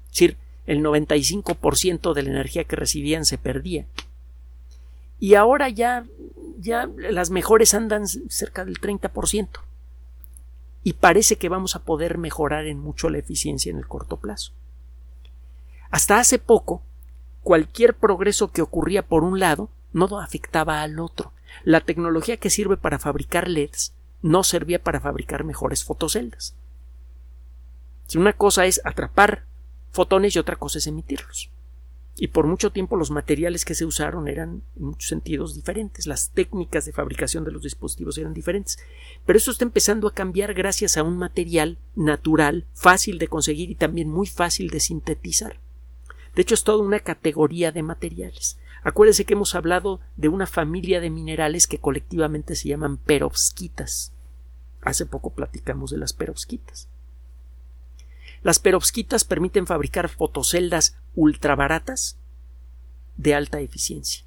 es 0.06 0.11
decir, 0.12 0.38
el 0.64 0.82
95% 0.82 2.14
de 2.14 2.23
la 2.23 2.30
energía 2.30 2.64
que 2.64 2.75
recibían 2.75 3.26
se 3.26 3.37
perdía. 3.37 3.84
Y 5.20 5.34
ahora 5.34 5.68
ya, 5.68 6.06
ya 6.56 6.88
las 6.96 7.28
mejores 7.28 7.75
andan 7.75 8.08
cerca 8.08 8.64
del 8.64 8.80
30%. 8.80 9.50
Y 10.82 10.94
parece 10.94 11.37
que 11.37 11.50
vamos 11.50 11.76
a 11.76 11.84
poder 11.84 12.16
mejorar 12.16 12.64
en 12.64 12.78
mucho 12.78 13.11
la 13.11 13.18
eficiencia 13.18 13.68
en 13.68 13.76
el 13.76 13.88
corto 13.88 14.16
plazo. 14.16 14.54
Hasta 15.90 16.18
hace 16.18 16.38
poco, 16.38 16.82
cualquier 17.44 17.94
progreso 17.94 18.50
que 18.50 18.62
ocurría 18.62 19.06
por 19.06 19.22
un 19.22 19.38
lado 19.38 19.70
no 19.92 20.18
afectaba 20.18 20.82
al 20.82 20.98
otro. 20.98 21.32
La 21.62 21.82
tecnología 21.82 22.38
que 22.38 22.50
sirve 22.50 22.76
para 22.76 22.98
fabricar 22.98 23.48
LEDs 23.48 23.92
no 24.22 24.42
servía 24.42 24.82
para 24.82 25.00
fabricar 25.00 25.44
mejores 25.44 25.84
fotoceldas. 25.84 26.56
Si 28.06 28.18
una 28.18 28.32
cosa 28.32 28.66
es 28.66 28.80
atrapar 28.84 29.44
fotones 29.92 30.34
y 30.34 30.38
otra 30.38 30.56
cosa 30.56 30.78
es 30.78 30.86
emitirlos. 30.86 31.50
Y 32.16 32.28
por 32.28 32.46
mucho 32.46 32.70
tiempo 32.70 32.96
los 32.96 33.10
materiales 33.10 33.64
que 33.64 33.74
se 33.74 33.84
usaron 33.84 34.28
eran 34.28 34.62
en 34.76 34.84
muchos 34.84 35.08
sentidos 35.08 35.54
diferentes, 35.54 36.06
las 36.06 36.30
técnicas 36.30 36.84
de 36.84 36.92
fabricación 36.92 37.44
de 37.44 37.50
los 37.50 37.62
dispositivos 37.62 38.16
eran 38.18 38.34
diferentes. 38.34 38.78
Pero 39.26 39.36
eso 39.36 39.50
está 39.50 39.64
empezando 39.64 40.08
a 40.08 40.14
cambiar 40.14 40.54
gracias 40.54 40.96
a 40.96 41.02
un 41.02 41.18
material 41.18 41.78
natural, 41.94 42.66
fácil 42.72 43.18
de 43.18 43.28
conseguir 43.28 43.70
y 43.70 43.74
también 43.74 44.08
muy 44.08 44.26
fácil 44.26 44.70
de 44.70 44.80
sintetizar. 44.80 45.63
De 46.34 46.42
hecho, 46.42 46.54
es 46.54 46.64
toda 46.64 46.84
una 46.84 47.00
categoría 47.00 47.72
de 47.72 47.82
materiales. 47.82 48.58
Acuérdense 48.82 49.24
que 49.24 49.34
hemos 49.34 49.54
hablado 49.54 50.00
de 50.16 50.28
una 50.28 50.46
familia 50.46 51.00
de 51.00 51.10
minerales 51.10 51.66
que 51.66 51.78
colectivamente 51.78 52.56
se 52.56 52.68
llaman 52.68 52.96
perovskitas. 52.96 54.12
Hace 54.82 55.06
poco 55.06 55.30
platicamos 55.30 55.90
de 55.90 55.98
las 55.98 56.12
perovskitas. 56.12 56.88
Las 58.42 58.58
perovskitas 58.58 59.24
permiten 59.24 59.66
fabricar 59.66 60.10
fotoceldas 60.10 60.98
ultra 61.14 61.56
baratas 61.56 62.18
de 63.16 63.34
alta 63.34 63.60
eficiencia. 63.60 64.24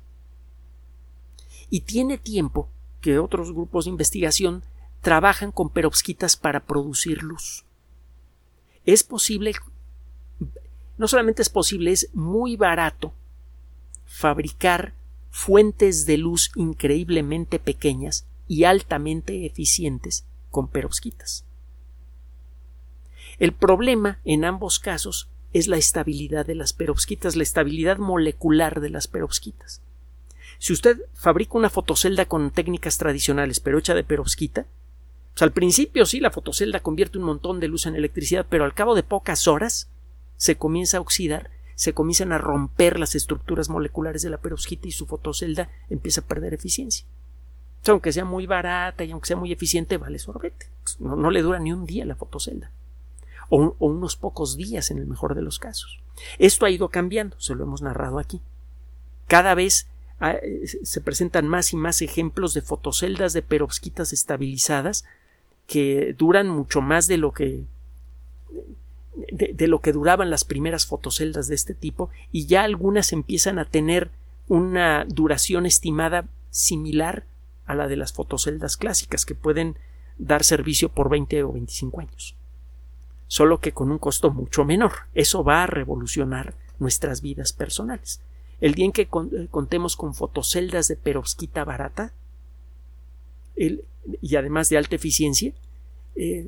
Y 1.69 1.81
tiene 1.81 2.17
tiempo 2.17 2.69
que 3.01 3.19
otros 3.19 3.51
grupos 3.51 3.85
de 3.85 3.91
investigación 3.91 4.63
trabajan 5.01 5.51
con 5.51 5.69
perovskitas 5.69 6.35
para 6.35 6.65
producir 6.65 7.21
luz. 7.21 7.63
Es 8.85 9.03
posible 9.03 9.53
no 10.97 11.07
solamente 11.07 11.41
es 11.41 11.49
posible, 11.49 11.91
es 11.91 12.09
muy 12.13 12.55
barato 12.55 13.13
fabricar 14.05 14.93
fuentes 15.29 16.05
de 16.05 16.17
luz 16.17 16.51
increíblemente 16.55 17.59
pequeñas 17.59 18.25
y 18.47 18.63
altamente 18.63 19.45
eficientes 19.45 20.25
con 20.49 20.67
perovskitas. 20.67 21.45
El 23.37 23.53
problema 23.53 24.19
en 24.25 24.45
ambos 24.45 24.79
casos 24.79 25.29
es 25.53 25.67
la 25.67 25.77
estabilidad 25.77 26.45
de 26.45 26.55
las 26.55 26.73
perovskitas, 26.73 27.35
la 27.35 27.43
estabilidad 27.43 27.97
molecular 27.97 28.81
de 28.81 28.89
las 28.89 29.07
perovskitas. 29.07 29.81
Si 30.59 30.73
usted 30.73 30.99
fabrica 31.13 31.57
una 31.57 31.69
fotocelda 31.69 32.25
con 32.25 32.49
técnicas 32.49 32.97
tradicionales 32.97 33.59
pero 33.59 33.77
hecha 33.77 33.93
de 33.93 34.03
perovskita, 34.03 34.65
pues 35.33 35.41
al 35.43 35.51
principio 35.51 36.07
sí 36.07 36.19
la 36.19 36.31
fotocelda 36.31 36.79
convierte 36.79 37.19
un 37.19 37.25
montón 37.25 37.59
de 37.59 37.67
luz 37.67 37.85
en 37.85 37.95
electricidad, 37.95 38.47
pero 38.49 38.65
al 38.65 38.73
cabo 38.73 38.95
de 38.95 39.03
pocas 39.03 39.47
horas 39.47 39.87
se 40.37 40.55
comienza 40.55 40.97
a 40.97 41.01
oxidar, 41.01 41.49
se 41.75 41.93
comienzan 41.93 42.31
a 42.31 42.37
romper 42.37 42.99
las 42.99 43.15
estructuras 43.15 43.69
moleculares 43.69 44.21
de 44.21 44.29
la 44.29 44.37
perovskita 44.37 44.87
y 44.87 44.91
su 44.91 45.05
fotocelda 45.05 45.69
empieza 45.89 46.21
a 46.21 46.25
perder 46.25 46.53
eficiencia. 46.53 47.05
aunque 47.87 48.11
sea 48.11 48.25
muy 48.25 48.47
barata 48.47 49.03
y 49.03 49.11
aunque 49.11 49.27
sea 49.27 49.37
muy 49.37 49.51
eficiente, 49.51 49.97
vale 49.97 50.19
sorbete. 50.19 50.67
No, 50.99 51.31
le 51.31 51.41
dura 51.41 51.59
ni 51.59 51.71
un 51.71 51.85
día 51.85 52.05
la 52.05 52.15
fotocelda. 52.15 52.71
O, 53.49 53.75
o, 53.79 53.87
unos 53.87 54.17
pocos 54.17 54.57
días 54.57 54.91
en 54.91 54.97
el 54.97 55.05
mejor 55.05 55.35
de 55.35 55.41
los 55.41 55.57
casos. 55.57 55.99
Esto 56.37 56.65
ha 56.65 56.69
ido 56.69 56.89
cambiando, 56.89 57.39
se 57.39 57.55
lo 57.55 57.63
hemos 57.63 57.81
narrado 57.81 58.19
aquí. 58.19 58.41
Cada 59.27 59.55
vez 59.55 59.87
ah, 60.19 60.35
se 60.83 61.01
presentan 61.01 61.47
más 61.47 61.71
y 61.73 61.77
más 61.77 62.01
ejemplos 62.01 62.53
de 62.53 62.61
fotoceldas 62.61 63.33
de 63.33 63.41
perovskitas 63.41 64.11
estabilizadas 64.11 65.05
que 65.67 66.13
duran 66.17 66.49
mucho 66.49 66.81
más 66.81 67.07
de 67.07 67.17
lo 67.17 67.33
que 67.33 67.65
de, 69.31 69.67
lo 69.67 69.81
que 69.81 69.93
duraban 69.93 70.29
las 70.29 70.43
primeras 70.43 70.85
fotoceldas 70.85 71.47
de 71.47 71.55
este 71.55 71.73
tipo 71.73 72.09
y 72.31 72.45
ya 72.45 72.63
algunas 72.63 73.13
empiezan 73.13 73.57
a 73.59 73.65
tener 73.65 74.11
una 74.47 75.05
duración 75.05 75.65
estimada 75.65 76.25
similar 76.51 77.25
a 77.65 77.75
la 77.75 77.87
de 77.87 77.97
las 77.97 78.13
fotoceldas 78.13 78.77
clásicas 78.77 79.25
que 79.25 79.35
pueden 79.35 79.77
dar 80.17 80.43
servicio 80.43 80.89
por 80.89 81.09
20 81.09 81.43
o 81.43 81.53
25 81.53 82.01
años. 82.01 82.35
Solo 83.27 83.59
que 83.59 83.73
con 83.73 83.91
un 83.91 83.97
costo 83.97 84.31
mucho 84.31 84.63
menor. 84.63 84.93
Eso 85.13 85.43
va 85.43 85.63
a 85.63 85.67
revolucionar 85.67 86.53
nuestras 86.79 87.21
vidas 87.21 87.53
personales. 87.53 88.21
El 88.61 88.73
día 88.73 88.85
en 88.85 88.91
que 88.91 89.03
eh, 89.03 89.47
contemos 89.51 89.95
con 89.95 90.13
fotoceldas 90.13 90.87
de 90.87 90.95
perovskita 90.95 91.63
barata 91.63 92.13
y 93.55 94.35
además 94.35 94.69
de 94.69 94.77
alta 94.77 94.95
eficiencia, 94.95 95.53
eh, 96.17 96.45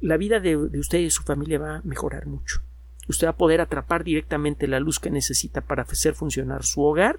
la 0.00 0.18
vida 0.18 0.40
de, 0.40 0.56
usted 0.56 0.98
y 0.98 1.04
de 1.04 1.10
su 1.10 1.22
familia 1.22 1.58
va 1.58 1.76
a 1.76 1.82
mejorar 1.82 2.26
mucho. 2.26 2.60
Usted 3.08 3.26
va 3.26 3.30
a 3.30 3.36
poder 3.36 3.60
atrapar 3.60 4.04
directamente 4.04 4.66
la 4.66 4.80
luz 4.80 5.00
que 5.00 5.10
necesita 5.10 5.62
para 5.62 5.82
hacer 5.82 6.14
funcionar 6.14 6.64
su 6.64 6.82
hogar. 6.82 7.18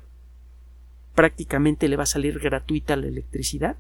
Prácticamente 1.16 1.88
le 1.88 1.96
va 1.96 2.04
a 2.04 2.08
salir 2.08 2.40
gratuita 2.40 2.96
la 2.96 3.08
electricidad. 3.08 3.78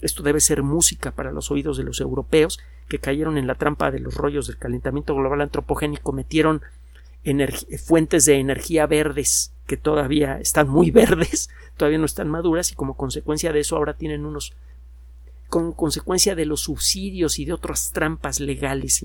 Esto 0.00 0.22
debe 0.22 0.40
ser 0.40 0.62
música 0.62 1.12
para 1.12 1.32
los 1.32 1.50
oídos 1.50 1.76
de 1.76 1.84
los 1.84 2.00
europeos 2.00 2.58
que 2.88 2.98
cayeron 2.98 3.38
en 3.38 3.46
la 3.46 3.54
trampa 3.54 3.90
de 3.90 4.00
los 4.00 4.14
rollos 4.14 4.46
del 4.46 4.58
calentamiento 4.58 5.14
global 5.14 5.42
antropogénico, 5.42 6.12
metieron 6.12 6.62
fuentes 7.78 8.24
de 8.24 8.38
energía 8.38 8.86
verdes 8.86 9.52
que 9.66 9.76
todavía 9.76 10.40
están 10.40 10.68
muy 10.68 10.90
verdes, 10.90 11.50
todavía 11.76 11.98
no 11.98 12.04
están 12.04 12.28
maduras 12.28 12.72
y 12.72 12.74
como 12.74 12.96
consecuencia 12.96 13.52
de 13.52 13.60
eso 13.60 13.76
ahora 13.76 13.94
tienen 13.94 14.26
unos 14.26 14.54
con 15.52 15.72
consecuencia 15.72 16.34
de 16.34 16.46
los 16.46 16.62
subsidios 16.62 17.38
y 17.38 17.44
de 17.44 17.52
otras 17.52 17.92
trampas 17.92 18.40
legales 18.40 19.04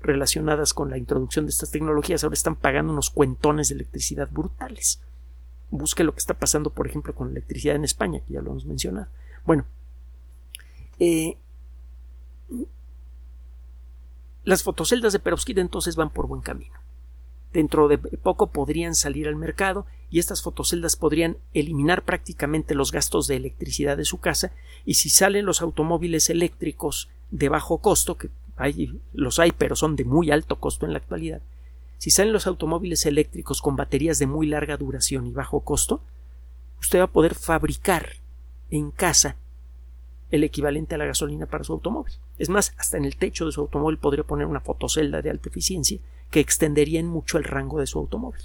relacionadas 0.00 0.72
con 0.72 0.90
la 0.90 0.96
introducción 0.96 1.44
de 1.44 1.50
estas 1.50 1.72
tecnologías, 1.72 2.22
ahora 2.22 2.34
están 2.34 2.54
pagando 2.54 2.92
unos 2.92 3.10
cuentones 3.10 3.68
de 3.68 3.74
electricidad 3.74 4.30
brutales. 4.30 5.02
Busque 5.72 6.04
lo 6.04 6.12
que 6.12 6.20
está 6.20 6.34
pasando, 6.34 6.70
por 6.70 6.86
ejemplo, 6.86 7.16
con 7.16 7.26
la 7.26 7.32
electricidad 7.32 7.74
en 7.74 7.82
España, 7.82 8.20
que 8.24 8.34
ya 8.34 8.40
lo 8.40 8.52
hemos 8.52 8.64
mencionado. 8.64 9.08
Bueno, 9.44 9.64
eh, 11.00 11.36
las 14.44 14.62
fotoceldas 14.62 15.12
de 15.12 15.18
perovskita 15.18 15.60
entonces 15.60 15.96
van 15.96 16.10
por 16.10 16.28
buen 16.28 16.42
camino. 16.42 16.77
Dentro 17.58 17.88
de 17.88 17.98
poco 17.98 18.52
podrían 18.52 18.94
salir 18.94 19.26
al 19.26 19.34
mercado 19.34 19.84
y 20.10 20.20
estas 20.20 20.42
fotoceldas 20.42 20.94
podrían 20.94 21.38
eliminar 21.54 22.04
prácticamente 22.04 22.76
los 22.76 22.92
gastos 22.92 23.26
de 23.26 23.34
electricidad 23.34 23.96
de 23.96 24.04
su 24.04 24.20
casa 24.20 24.52
y 24.84 24.94
si 24.94 25.10
salen 25.10 25.44
los 25.44 25.60
automóviles 25.60 26.30
eléctricos 26.30 27.08
de 27.32 27.48
bajo 27.48 27.78
costo, 27.78 28.16
que 28.16 28.30
hay, 28.56 29.00
los 29.12 29.40
hay 29.40 29.50
pero 29.50 29.74
son 29.74 29.96
de 29.96 30.04
muy 30.04 30.30
alto 30.30 30.60
costo 30.60 30.86
en 30.86 30.92
la 30.92 30.98
actualidad, 30.98 31.42
si 31.96 32.10
salen 32.12 32.32
los 32.32 32.46
automóviles 32.46 33.04
eléctricos 33.06 33.60
con 33.60 33.74
baterías 33.74 34.20
de 34.20 34.28
muy 34.28 34.46
larga 34.46 34.76
duración 34.76 35.26
y 35.26 35.32
bajo 35.32 35.58
costo, 35.58 36.00
usted 36.78 37.00
va 37.00 37.06
a 37.06 37.12
poder 37.12 37.34
fabricar 37.34 38.10
en 38.70 38.92
casa 38.92 39.34
el 40.30 40.44
equivalente 40.44 40.94
a 40.94 40.98
la 40.98 41.06
gasolina 41.06 41.46
para 41.46 41.64
su 41.64 41.72
automóvil. 41.72 42.14
Es 42.38 42.48
más, 42.48 42.74
hasta 42.76 42.96
en 42.96 43.04
el 43.04 43.16
techo 43.16 43.46
de 43.46 43.52
su 43.52 43.60
automóvil 43.60 43.98
podría 43.98 44.24
poner 44.24 44.46
una 44.46 44.60
fotocelda 44.60 45.22
de 45.22 45.30
alta 45.30 45.48
eficiencia 45.48 45.98
que 46.30 46.40
extendería 46.40 47.00
en 47.00 47.06
mucho 47.06 47.38
el 47.38 47.44
rango 47.44 47.80
de 47.80 47.86
su 47.86 47.98
automóvil. 47.98 48.42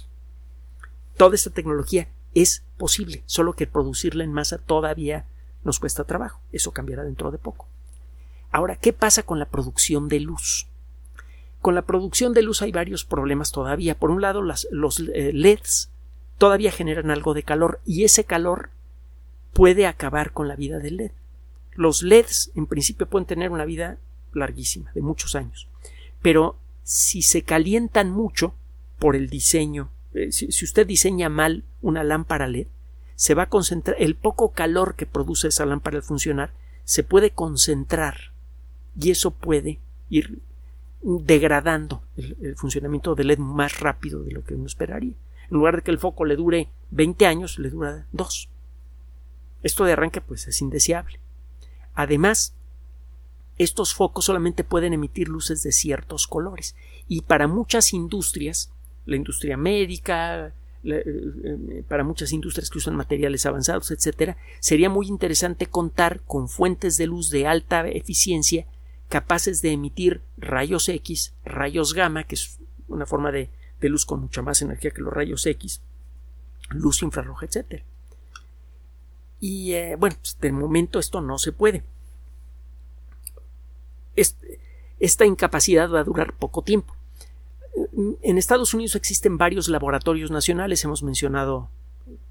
Toda 1.16 1.34
esta 1.34 1.50
tecnología 1.50 2.08
es 2.34 2.64
posible, 2.78 3.22
solo 3.26 3.52
que 3.52 3.66
producirla 3.66 4.24
en 4.24 4.32
masa 4.32 4.58
todavía 4.58 5.26
nos 5.62 5.78
cuesta 5.78 6.04
trabajo. 6.04 6.40
Eso 6.52 6.72
cambiará 6.72 7.04
dentro 7.04 7.30
de 7.30 7.38
poco. 7.38 7.68
Ahora, 8.50 8.76
¿qué 8.76 8.92
pasa 8.92 9.22
con 9.22 9.38
la 9.38 9.46
producción 9.46 10.08
de 10.08 10.20
luz? 10.20 10.68
Con 11.60 11.74
la 11.74 11.82
producción 11.82 12.34
de 12.34 12.42
luz 12.42 12.62
hay 12.62 12.72
varios 12.72 13.04
problemas 13.04 13.50
todavía. 13.52 13.98
Por 13.98 14.10
un 14.10 14.20
lado, 14.20 14.42
los 14.42 15.00
eh, 15.00 15.32
LEDs 15.32 15.90
todavía 16.38 16.70
generan 16.70 17.10
algo 17.10 17.34
de 17.34 17.42
calor 17.42 17.80
y 17.84 18.04
ese 18.04 18.24
calor 18.24 18.70
puede 19.52 19.86
acabar 19.86 20.32
con 20.32 20.48
la 20.48 20.56
vida 20.56 20.78
del 20.78 20.96
LED. 20.98 21.12
Los 21.74 22.02
LEDs 22.02 22.50
en 22.54 22.66
principio 22.66 23.08
pueden 23.08 23.26
tener 23.26 23.50
una 23.50 23.64
vida 23.64 23.98
larguísima, 24.32 24.92
de 24.92 25.02
muchos 25.02 25.34
años, 25.34 25.68
pero 26.22 26.56
si 26.82 27.22
se 27.22 27.42
calientan 27.42 28.10
mucho 28.10 28.54
por 28.98 29.16
el 29.16 29.28
diseño, 29.28 29.90
eh, 30.12 30.30
si, 30.32 30.46
usted 30.64 30.86
diseña 30.86 31.28
mal 31.28 31.64
una 31.82 32.04
lámpara 32.04 32.46
LED, 32.46 32.68
se 33.16 33.34
va 33.34 33.44
a 33.44 33.48
concentrar, 33.48 33.96
el 33.98 34.14
poco 34.14 34.52
calor 34.52 34.94
que 34.94 35.06
produce 35.06 35.48
esa 35.48 35.66
lámpara 35.66 35.96
al 35.96 36.02
funcionar 36.02 36.52
se 36.84 37.02
puede 37.02 37.30
concentrar 37.30 38.32
y 38.98 39.10
eso 39.10 39.30
puede 39.32 39.78
ir 40.10 40.40
degradando 41.02 42.02
el, 42.16 42.56
funcionamiento 42.56 43.14
del 43.14 43.28
LED 43.28 43.38
más 43.38 43.80
rápido 43.80 44.22
de 44.22 44.32
lo 44.32 44.44
que 44.44 44.54
uno 44.54 44.66
esperaría. 44.66 45.14
En 45.50 45.56
lugar 45.56 45.76
de 45.76 45.82
que 45.82 45.90
el 45.90 45.98
foco 45.98 46.24
le 46.24 46.36
dure 46.36 46.68
20 46.90 47.26
años, 47.26 47.58
le 47.58 47.70
dura 47.70 48.06
2. 48.12 48.48
Esto 49.62 49.84
de 49.84 49.92
arranque 49.92 50.20
pues 50.20 50.46
es 50.46 50.60
indeseable. 50.62 51.18
Además, 51.94 52.54
estos 53.58 53.94
focos 53.94 54.24
solamente 54.24 54.64
pueden 54.64 54.92
emitir 54.92 55.28
luces 55.28 55.62
de 55.62 55.72
ciertos 55.72 56.26
colores 56.26 56.74
y 57.08 57.22
para 57.22 57.46
muchas 57.46 57.92
industrias, 57.92 58.72
la 59.06 59.16
industria 59.16 59.56
médica, 59.56 60.52
eh, 60.82 61.02
eh, 61.06 61.84
para 61.88 62.04
muchas 62.04 62.32
industrias 62.32 62.68
que 62.68 62.78
usan 62.78 62.96
materiales 62.96 63.46
avanzados, 63.46 63.90
etcétera, 63.90 64.36
sería 64.60 64.90
muy 64.90 65.06
interesante 65.06 65.66
contar 65.66 66.20
con 66.26 66.48
fuentes 66.48 66.96
de 66.96 67.06
luz 67.06 67.30
de 67.30 67.46
alta 67.46 67.86
eficiencia 67.88 68.66
capaces 69.08 69.62
de 69.62 69.72
emitir 69.72 70.22
rayos 70.36 70.88
X, 70.88 71.34
rayos 71.44 71.94
gamma, 71.94 72.24
que 72.24 72.34
es 72.34 72.58
una 72.88 73.06
forma 73.06 73.30
de, 73.30 73.48
luz 73.80 74.06
con 74.06 74.20
mucha 74.20 74.40
más 74.40 74.62
energía 74.62 74.92
que 74.92 75.02
los 75.02 75.12
rayos 75.12 75.44
X, 75.44 75.82
luz 76.70 77.02
infrarroja, 77.02 77.44
etcétera. 77.44 77.84
Y 79.46 79.74
eh, 79.74 79.96
bueno, 79.96 80.16
pues, 80.22 80.38
de 80.40 80.52
momento 80.52 80.98
esto 80.98 81.20
no 81.20 81.36
se 81.36 81.52
puede. 81.52 81.84
esta 84.16 85.26
incapacidad 85.26 85.90
va 85.90 86.00
a 86.00 86.04
durar 86.04 86.32
poco 86.32 86.62
tiempo. 86.62 86.96
En 88.22 88.38
Estados 88.38 88.72
Unidos 88.72 88.94
existen 88.94 89.36
varios 89.36 89.68
laboratorios 89.68 90.30
nacionales, 90.30 90.82
hemos 90.84 91.02
mencionado 91.02 91.68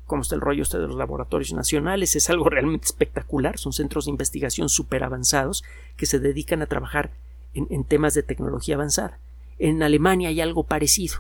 cómo 0.08 0.24
está 0.24 0.34
el 0.34 0.42
rollo 0.42 0.64
este 0.64 0.80
de 0.80 0.88
los 0.88 0.96
laboratorios 0.96 1.54
nacionales, 1.54 2.16
es 2.16 2.32
algo 2.32 2.50
realmente 2.50 2.86
espectacular, 2.86 3.60
son 3.60 3.74
centros 3.74 4.06
de 4.06 4.12
investigación 4.12 4.68
súper 4.68 5.04
avanzados 5.04 5.64
que 5.96 6.08
se 6.08 6.18
dedican 6.18 6.64
a 6.64 6.66
trabajar 6.66 7.12
en, 7.54 7.84
temas 7.84 8.16
de 8.16 8.24
tecnología 8.24 8.74
avanzada. 8.74 9.20
En 9.60 9.84
Alemania 9.84 10.30
hay 10.30 10.42
algo 10.42 10.64
parecido. 10.64 11.18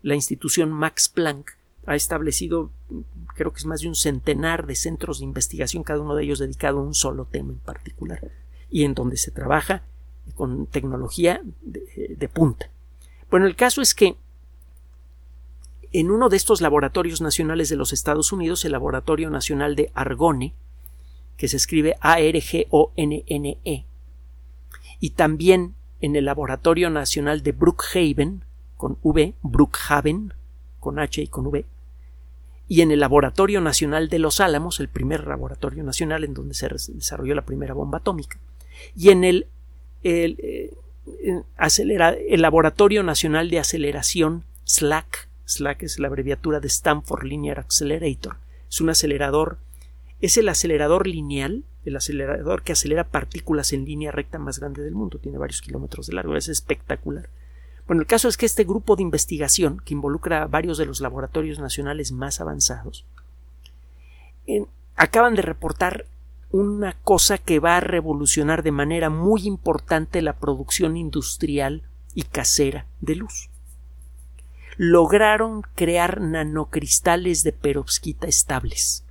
la 0.00 0.14
institución 0.14 0.72
Max 0.72 1.10
Planck 1.10 1.50
ha 1.86 1.96
establecido 1.96 2.70
creo 3.34 3.52
que 3.52 3.58
es 3.58 3.66
más 3.66 3.80
de 3.80 3.88
un 3.88 3.94
centenar 3.94 4.66
de 4.66 4.74
centros 4.74 5.18
de 5.18 5.24
investigación, 5.24 5.82
cada 5.82 6.00
uno 6.00 6.14
de 6.14 6.24
ellos 6.24 6.38
dedicado 6.38 6.78
a 6.78 6.82
un 6.82 6.94
solo 6.94 7.24
tema 7.24 7.52
en 7.52 7.58
particular, 7.58 8.30
y 8.70 8.84
en 8.84 8.94
donde 8.94 9.16
se 9.16 9.30
trabaja 9.30 9.82
con 10.34 10.66
tecnología 10.66 11.42
de, 11.62 12.28
punta. 12.28 12.70
Bueno, 13.30 13.46
el 13.46 13.56
caso 13.56 13.82
es 13.82 13.94
que 13.94 14.16
en 15.92 16.10
uno 16.10 16.28
de 16.28 16.36
estos 16.36 16.60
laboratorios 16.60 17.20
nacionales 17.20 17.68
de 17.68 17.76
los 17.76 17.92
Estados 17.92 18.32
Unidos, 18.32 18.64
el 18.64 18.72
Laboratorio 18.72 19.30
Nacional 19.30 19.76
de 19.76 19.90
Argone, 19.94 20.54
que 21.36 21.48
se 21.48 21.56
escribe 21.56 21.96
A-R-G-O-N-N-E, 22.00 23.86
y 25.00 25.10
también 25.10 25.74
en 26.00 26.16
el 26.16 26.24
Laboratorio 26.24 26.88
Nacional 26.90 27.42
de 27.42 27.52
Brookhaven, 27.52 28.44
con 28.76 28.98
V, 29.02 29.34
Brookhaven, 29.42 30.32
con 30.82 30.98
H 30.98 31.22
y 31.22 31.28
con 31.28 31.46
V, 31.46 31.64
y 32.66 32.80
en 32.80 32.90
el 32.90 32.98
Laboratorio 33.00 33.60
Nacional 33.60 34.08
de 34.08 34.18
Los 34.18 34.40
Álamos, 34.40 34.80
el 34.80 34.88
primer 34.88 35.28
laboratorio 35.28 35.84
nacional 35.84 36.24
en 36.24 36.34
donde 36.34 36.54
se 36.54 36.68
desarrolló 36.68 37.36
la 37.36 37.46
primera 37.46 37.72
bomba 37.72 37.98
atómica, 37.98 38.38
y 38.96 39.10
en 39.10 39.22
el, 39.22 39.46
el, 40.02 40.36
eh, 40.40 40.74
el 42.28 42.42
Laboratorio 42.42 43.04
Nacional 43.04 43.48
de 43.48 43.60
Aceleración 43.60 44.42
SLAC, 44.64 45.28
SLAC 45.44 45.84
es 45.84 46.00
la 46.00 46.08
abreviatura 46.08 46.58
de 46.58 46.66
Stanford 46.66 47.24
Linear 47.24 47.60
Accelerator, 47.60 48.36
es 48.68 48.80
un 48.80 48.90
acelerador, 48.90 49.58
es 50.20 50.36
el 50.36 50.48
acelerador 50.48 51.06
lineal, 51.06 51.64
el 51.84 51.96
acelerador 51.96 52.62
que 52.62 52.72
acelera 52.72 53.04
partículas 53.04 53.72
en 53.72 53.84
línea 53.84 54.10
recta 54.10 54.38
más 54.38 54.58
grande 54.58 54.82
del 54.82 54.94
mundo, 54.94 55.18
tiene 55.18 55.38
varios 55.38 55.62
kilómetros 55.62 56.08
de 56.08 56.14
largo, 56.14 56.36
es 56.36 56.48
espectacular. 56.48 57.28
Bueno, 57.86 58.02
el 58.02 58.06
caso 58.06 58.28
es 58.28 58.36
que 58.36 58.46
este 58.46 58.64
grupo 58.64 58.96
de 58.96 59.02
investigación, 59.02 59.82
que 59.84 59.94
involucra 59.94 60.42
a 60.42 60.46
varios 60.46 60.78
de 60.78 60.86
los 60.86 61.00
laboratorios 61.00 61.58
nacionales 61.58 62.12
más 62.12 62.40
avanzados, 62.40 63.04
acaban 64.96 65.34
de 65.34 65.42
reportar 65.42 66.06
una 66.50 66.92
cosa 67.02 67.38
que 67.38 67.58
va 67.58 67.78
a 67.78 67.80
revolucionar 67.80 68.62
de 68.62 68.72
manera 68.72 69.08
muy 69.10 69.46
importante 69.46 70.20
la 70.22 70.34
producción 70.34 70.96
industrial 70.96 71.82
y 72.14 72.22
casera 72.22 72.86
de 73.00 73.16
luz. 73.16 73.48
Lograron 74.76 75.62
crear 75.74 76.20
nanocristales 76.20 77.42
de 77.42 77.52
perovskita 77.52 78.26
estables. 78.26 79.04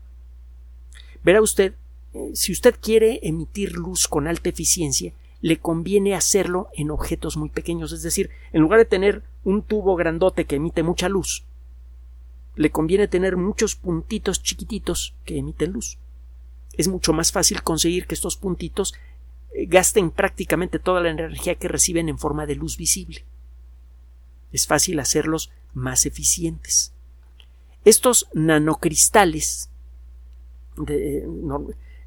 Verá 1.23 1.41
usted, 1.41 1.73
eh, 2.13 2.31
si 2.34 2.51
usted 2.51 2.75
quiere 2.79 3.19
emitir 3.23 3.73
luz 3.73 4.07
con 4.07 4.27
alta 4.27 4.49
eficiencia, 4.49 5.13
le 5.41 5.60
conviene 5.60 6.15
hacerlo 6.15 6.69
en 6.73 6.91
objetos 6.91 7.36
muy 7.38 7.49
pequeños, 7.49 7.91
es 7.91 8.04
decir, 8.04 8.30
en 8.54 8.62
lugar 8.62 8.80
de 8.80 8.86
tener 8.86 9.23
un 9.43 9.63
tubo 9.63 9.95
grandote 9.95 10.45
que 10.45 10.58
emite 10.58 10.84
mucha 10.84 11.10
luz, 11.10 11.43
le 12.56 12.71
conviene 12.71 13.08
tener 13.08 13.38
muchos 13.38 13.75
puntitos 13.75 14.43
chiquititos 14.43 15.15
que 15.25 15.38
emiten 15.38 15.71
luz. 15.71 15.97
Es 16.77 16.88
mucho 16.88 17.13
más 17.13 17.32
fácil 17.32 17.63
conseguir 17.63 18.08
que 18.08 18.15
estos 18.15 18.38
puntitos 18.38 18.93
eh, 19.54 19.65
gasten 19.65 20.12
prácticamente 20.12 20.80
toda 20.80 21.01
la 21.01 21.10
energía 21.10 21.56
que 21.56 21.67
reciben 21.67 22.10
en 22.10 22.17
forma 22.17 22.45
de 22.45 22.56
luz 22.56 22.77
visible. 22.77 23.25
Es 24.51 24.67
fácil 24.67 24.99
hacerlos 24.99 25.51
más 25.73 26.06
eficientes. 26.06 26.93
Estos 27.84 28.27
nanocristales 28.34 29.69
de, 30.77 31.25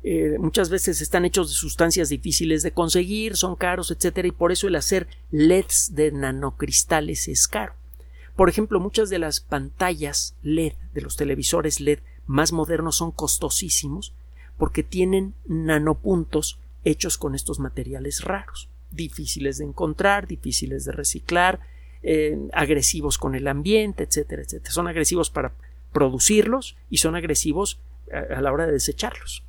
eh, 0.07 0.37
muchas 0.39 0.69
veces 0.69 1.01
están 1.01 1.25
hechos 1.25 1.49
de 1.49 1.55
sustancias 1.55 2.11
difíciles 2.11 2.63
de 2.63 2.73
conseguir, 2.73 3.37
son 3.37 3.57
caros, 3.57 3.91
etcétera, 3.91 4.29
y 4.29 4.33
por 4.33 4.53
eso 4.53 4.69
el 4.69 4.77
hacer 4.77 5.09
LEDs 5.31 5.95
de 5.95 6.13
nanocristales 6.13 7.27
es 7.27 7.49
caro. 7.49 7.73
Por 8.37 8.51
ejemplo, 8.51 8.81
muchas 8.81 9.09
de 9.09 9.19
las 9.19 9.41
pantallas 9.41 10.35
LED 10.43 10.75
de 10.93 11.01
los 11.01 11.17
televisores 11.17 11.81
LED 11.81 12.01
más 12.27 12.53
modernos 12.53 12.97
son 12.97 13.13
costosísimos 13.13 14.13
porque 14.59 14.83
tienen 14.83 15.33
nanopuntos 15.47 16.59
hechos 16.85 17.17
con 17.17 17.35
estos 17.35 17.59
materiales 17.59 18.25
raros, 18.25 18.69
difíciles 18.91 19.57
de 19.57 19.65
encontrar, 19.65 20.27
difíciles 20.27 20.85
de 20.85 20.93
reciclar, 20.93 21.61
eh, 22.03 22.39
agresivos 22.53 23.17
con 23.17 23.35
el 23.35 23.49
ambiente, 23.49 24.05
etcétera, 24.05 24.43
etcétera. 24.43 24.71
Son 24.71 24.87
agresivos 24.87 25.31
para 25.31 25.55
producirlos 25.95 26.77
y 26.91 26.99
son 26.99 27.17
agresivos 27.17 27.81
a 28.13 28.43
la 28.43 28.53
hora 28.53 28.67
de 28.67 28.73
desecharlos. 28.73 29.44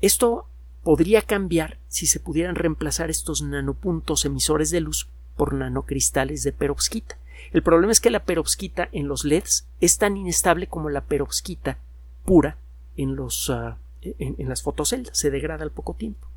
Esto 0.00 0.46
podría 0.82 1.22
cambiar 1.22 1.78
si 1.88 2.06
se 2.06 2.20
pudieran 2.20 2.54
reemplazar 2.54 3.10
estos 3.10 3.42
nanopuntos 3.42 4.24
emisores 4.24 4.70
de 4.70 4.80
luz 4.80 5.08
por 5.36 5.54
nanocristales 5.54 6.42
de 6.42 6.52
perovskita. 6.52 7.18
El 7.52 7.62
problema 7.62 7.92
es 7.92 8.00
que 8.00 8.10
la 8.10 8.24
perovskita 8.24 8.88
en 8.92 9.08
los 9.08 9.24
LEDs 9.24 9.66
es 9.80 9.98
tan 9.98 10.16
inestable 10.16 10.66
como 10.66 10.90
la 10.90 11.04
perovskita 11.04 11.78
pura 12.24 12.58
en, 12.96 13.16
los, 13.16 13.48
ah, 13.50 13.78
en 14.02 14.48
las 14.48 14.62
fotoceldas, 14.62 15.16
se 15.16 15.30
degrada 15.30 15.64
al 15.64 15.70
poco 15.70 15.94
tiempo. 15.94 16.28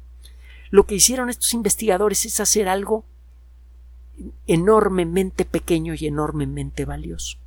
Lo 0.70 0.86
que 0.86 0.96
hicieron 0.96 1.30
estos 1.30 1.54
investigadores 1.54 2.26
es 2.26 2.40
hacer 2.40 2.70
algo 2.70 3.04
enormemente 4.48 5.46
pequeño 5.46 5.94
y 5.98 6.08
enormemente 6.08 6.86
valioso. 6.86 7.38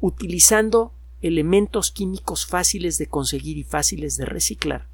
Utilizando 0.00 0.92
elementos 1.22 1.90
químicos 1.90 2.46
fáciles 2.46 2.98
de 2.98 3.06
conseguir 3.06 3.56
y 3.56 3.64
fáciles 3.64 4.16
de 4.16 4.26
reciclar, 4.26 4.86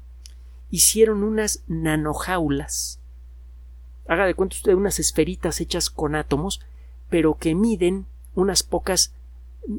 hicieron 0.73 1.23
unas 1.23 1.61
nanojaulas. 1.67 2.99
Haga 4.07 4.25
de 4.25 4.33
cuenta 4.33 4.55
usted 4.55 4.73
unas 4.73 4.97
esferitas 4.97 5.61
hechas 5.61 5.91
con 5.91 6.15
átomos, 6.15 6.61
pero 7.11 7.37
que 7.37 7.53
miden 7.53 8.07
unas 8.33 8.63
pocas 8.63 9.13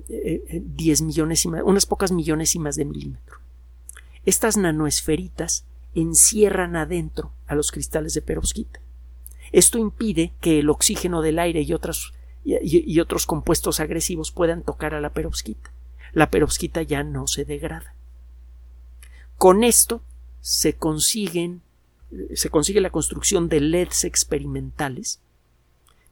eh, 0.08 0.44
eh, 0.48 0.62
diez 0.64 1.02
millones 1.02 1.46
unas 1.46 1.86
pocas 1.86 2.12
millonésimas 2.12 2.76
de 2.76 2.84
milímetro. 2.84 3.38
Estas 4.24 4.56
nanoesferitas 4.56 5.64
encierran 5.96 6.76
adentro 6.76 7.32
a 7.48 7.56
los 7.56 7.72
cristales 7.72 8.14
de 8.14 8.22
perovskita. 8.22 8.78
Esto 9.50 9.78
impide 9.78 10.32
que 10.40 10.60
el 10.60 10.70
oxígeno 10.70 11.22
del 11.22 11.40
aire 11.40 11.60
y, 11.62 11.74
y, 12.44 13.00
otros 13.00 13.26
compuestos 13.26 13.80
agresivos 13.80 14.30
puedan 14.30 14.62
tocar 14.62 14.94
a 14.94 15.00
la 15.00 15.12
perovskita. 15.12 15.72
La 16.12 16.30
perovskita 16.30 16.82
ya 16.82 17.02
no 17.02 17.26
se 17.26 17.44
degrada. 17.44 17.96
Con 19.38 19.64
esto 19.64 20.00
se 20.44 20.74
consiguen 20.74 21.62
se 22.34 22.50
consigue 22.50 22.82
la 22.82 22.90
construcción 22.90 23.48
de 23.48 23.60
LEDs 23.60 24.04
experimentales 24.04 25.20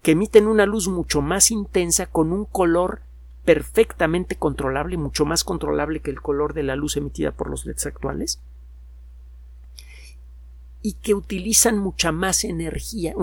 que 0.01 0.13
emiten 0.13 0.47
una 0.47 0.65
luz 0.65 0.89
mucho 0.89 1.21
más 1.21 1.51
intensa 1.51 2.07
con 2.07 2.33
un 2.33 2.47
color 2.47 3.03
perfectamente 3.45 4.37
controlable, 4.37 4.97
mucho 4.97 5.27
más 5.27 5.45
controlable 5.45 6.01
que 6.01 6.11
el 6.11 6.23
color 6.23 6.55
de 6.55 6.63
la 6.63 6.77
luz 6.77 6.97
emitida 6.97 7.33
por 7.33 7.51
los 7.51 7.67
LEDs 7.67 7.85
actuales, 7.85 8.41
y 10.81 10.95
que 10.95 11.13
utilizan 11.13 11.79
mucha 11.79 12.11
más 12.11 12.43
energía. 12.43 13.15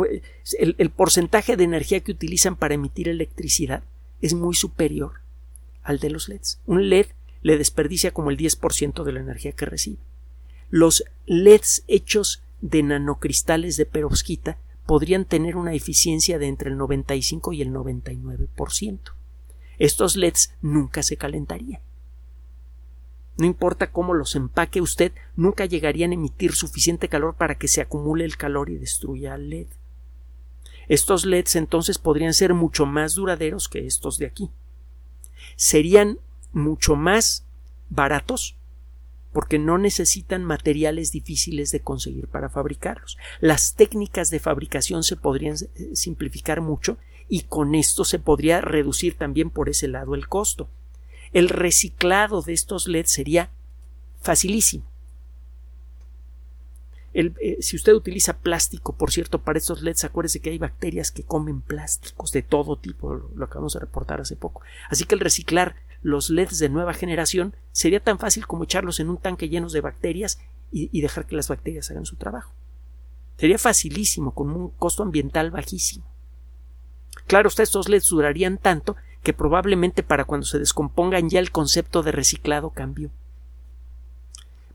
El, 0.59 0.75
el, 0.77 0.89
porcentaje 0.91 1.57
de 1.57 1.63
energía 1.63 2.01
que 2.01 2.11
utilizan 2.11 2.55
para 2.55 2.75
emitir 2.75 3.09
electricidad 3.09 3.83
es 4.21 4.35
muy 4.35 4.53
superior 4.53 5.21
al 5.81 5.97
de 5.97 6.11
los 6.11 6.29
LEDs. 6.29 6.59
Un 6.67 6.87
LED 6.87 7.07
le 7.41 7.57
desperdicia 7.57 8.11
como 8.11 8.29
el 8.29 8.37
10% 8.37 9.03
de 9.03 9.11
la 9.11 9.19
energía 9.21 9.53
que 9.53 9.65
recibe. 9.65 9.97
Los 10.69 11.03
LEDs 11.25 11.83
hechos 11.87 12.43
de 12.61 12.83
nanocristales 12.83 13.77
de 13.77 13.85
perovskita 13.85 14.57
podrían 14.85 15.25
tener 15.25 15.55
una 15.55 15.73
eficiencia 15.73 16.39
de 16.39 16.47
entre 16.47 16.69
el 16.69 16.77
95 16.77 17.53
y 17.53 17.61
el 17.61 17.71
99%. 17.71 18.99
Estos 19.77 20.15
LEDs 20.15 20.53
nunca 20.61 21.03
se 21.03 21.17
calentarían. 21.17 21.81
No 23.37 23.45
importa 23.45 23.91
cómo 23.91 24.13
los 24.13 24.35
empaque 24.35 24.81
usted, 24.81 25.13
nunca 25.37 25.65
llegarían 25.65 26.11
a 26.11 26.15
emitir 26.15 26.53
suficiente 26.53 27.07
calor 27.07 27.35
para 27.35 27.55
que 27.55 27.69
se 27.69 27.79
acumule 27.79 28.25
el 28.25 28.35
calor 28.35 28.69
y 28.69 28.75
destruya 28.75 29.33
al 29.33 29.49
LED. 29.49 29.67
Estos 30.89 31.23
LEDs 31.23 31.55
entonces 31.55 31.97
podrían 31.99 32.33
ser 32.33 32.53
mucho 32.53 32.85
más 32.85 33.15
duraderos 33.15 33.69
que 33.69 33.87
estos 33.87 34.17
de 34.17 34.25
aquí. 34.25 34.49
Serían 35.55 36.19
mucho 36.51 36.95
más 36.95 37.45
baratos 37.89 38.57
porque 39.31 39.59
no 39.59 39.77
necesitan 39.77 40.43
materiales 40.43 41.11
difíciles 41.11 41.71
de 41.71 41.81
conseguir 41.81 42.27
para 42.27 42.49
fabricarlos. 42.49 43.17
Las 43.39 43.75
técnicas 43.75 44.29
de 44.29 44.39
fabricación 44.39 45.03
se 45.03 45.15
podrían 45.15 45.55
eh, 45.55 45.95
simplificar 45.95 46.61
mucho 46.61 46.97
y 47.27 47.41
con 47.41 47.75
esto 47.75 48.03
se 48.05 48.19
podría 48.19 48.61
reducir 48.61 49.15
también 49.17 49.51
por 49.51 49.69
ese 49.69 49.87
lado 49.87 50.15
el 50.15 50.27
costo. 50.27 50.69
El 51.31 51.49
reciclado 51.49 52.41
de 52.41 52.53
estos 52.53 52.87
LEDs 52.87 53.11
sería 53.11 53.51
facilísimo. 54.19 54.85
Eh, 57.13 57.57
si 57.61 57.75
usted 57.75 57.93
utiliza 57.93 58.37
plástico, 58.37 58.95
por 58.95 59.11
cierto, 59.11 59.41
para 59.41 59.59
estos 59.59 59.81
LEDs, 59.81 60.03
acuérdese 60.05 60.39
que 60.39 60.51
hay 60.51 60.57
bacterias 60.57 61.11
que 61.11 61.23
comen 61.23 61.61
plásticos 61.61 62.31
de 62.31 62.43
todo 62.43 62.77
tipo, 62.77 63.13
lo 63.13 63.45
acabamos 63.45 63.73
de 63.73 63.79
reportar 63.79 64.21
hace 64.21 64.35
poco. 64.35 64.61
Así 64.89 65.05
que 65.05 65.15
el 65.15 65.21
reciclar 65.21 65.75
los 66.01 66.29
LEDs 66.29 66.59
de 66.59 66.69
nueva 66.69 66.93
generación 66.93 67.55
sería 67.71 67.99
tan 67.99 68.19
fácil 68.19 68.47
como 68.47 68.63
echarlos 68.63 68.99
en 68.99 69.09
un 69.09 69.17
tanque 69.17 69.49
llenos 69.49 69.73
de 69.73 69.81
bacterias 69.81 70.39
y, 70.71 71.01
dejar 71.01 71.25
que 71.25 71.35
las 71.35 71.47
bacterias 71.47 71.89
hagan 71.89 72.05
su 72.05 72.15
trabajo. 72.15 72.53
Sería 73.37 73.57
facilísimo, 73.57 74.33
con 74.33 74.51
un 74.51 74.69
costo 74.69 75.01
ambiental 75.03 75.49
bajísimo. 75.51 76.05
Claro, 77.25 77.49
estos 77.49 77.89
LEDs 77.89 78.09
durarían 78.09 78.57
tanto 78.57 78.95
que 79.23 79.33
probablemente 79.33 80.03
para 80.03 80.25
cuando 80.25 80.45
se 80.45 80.59
descompongan 80.59 81.29
ya 81.29 81.39
el 81.39 81.51
concepto 81.51 82.03
de 82.03 82.11
reciclado 82.11 82.69
cambió. 82.69 83.09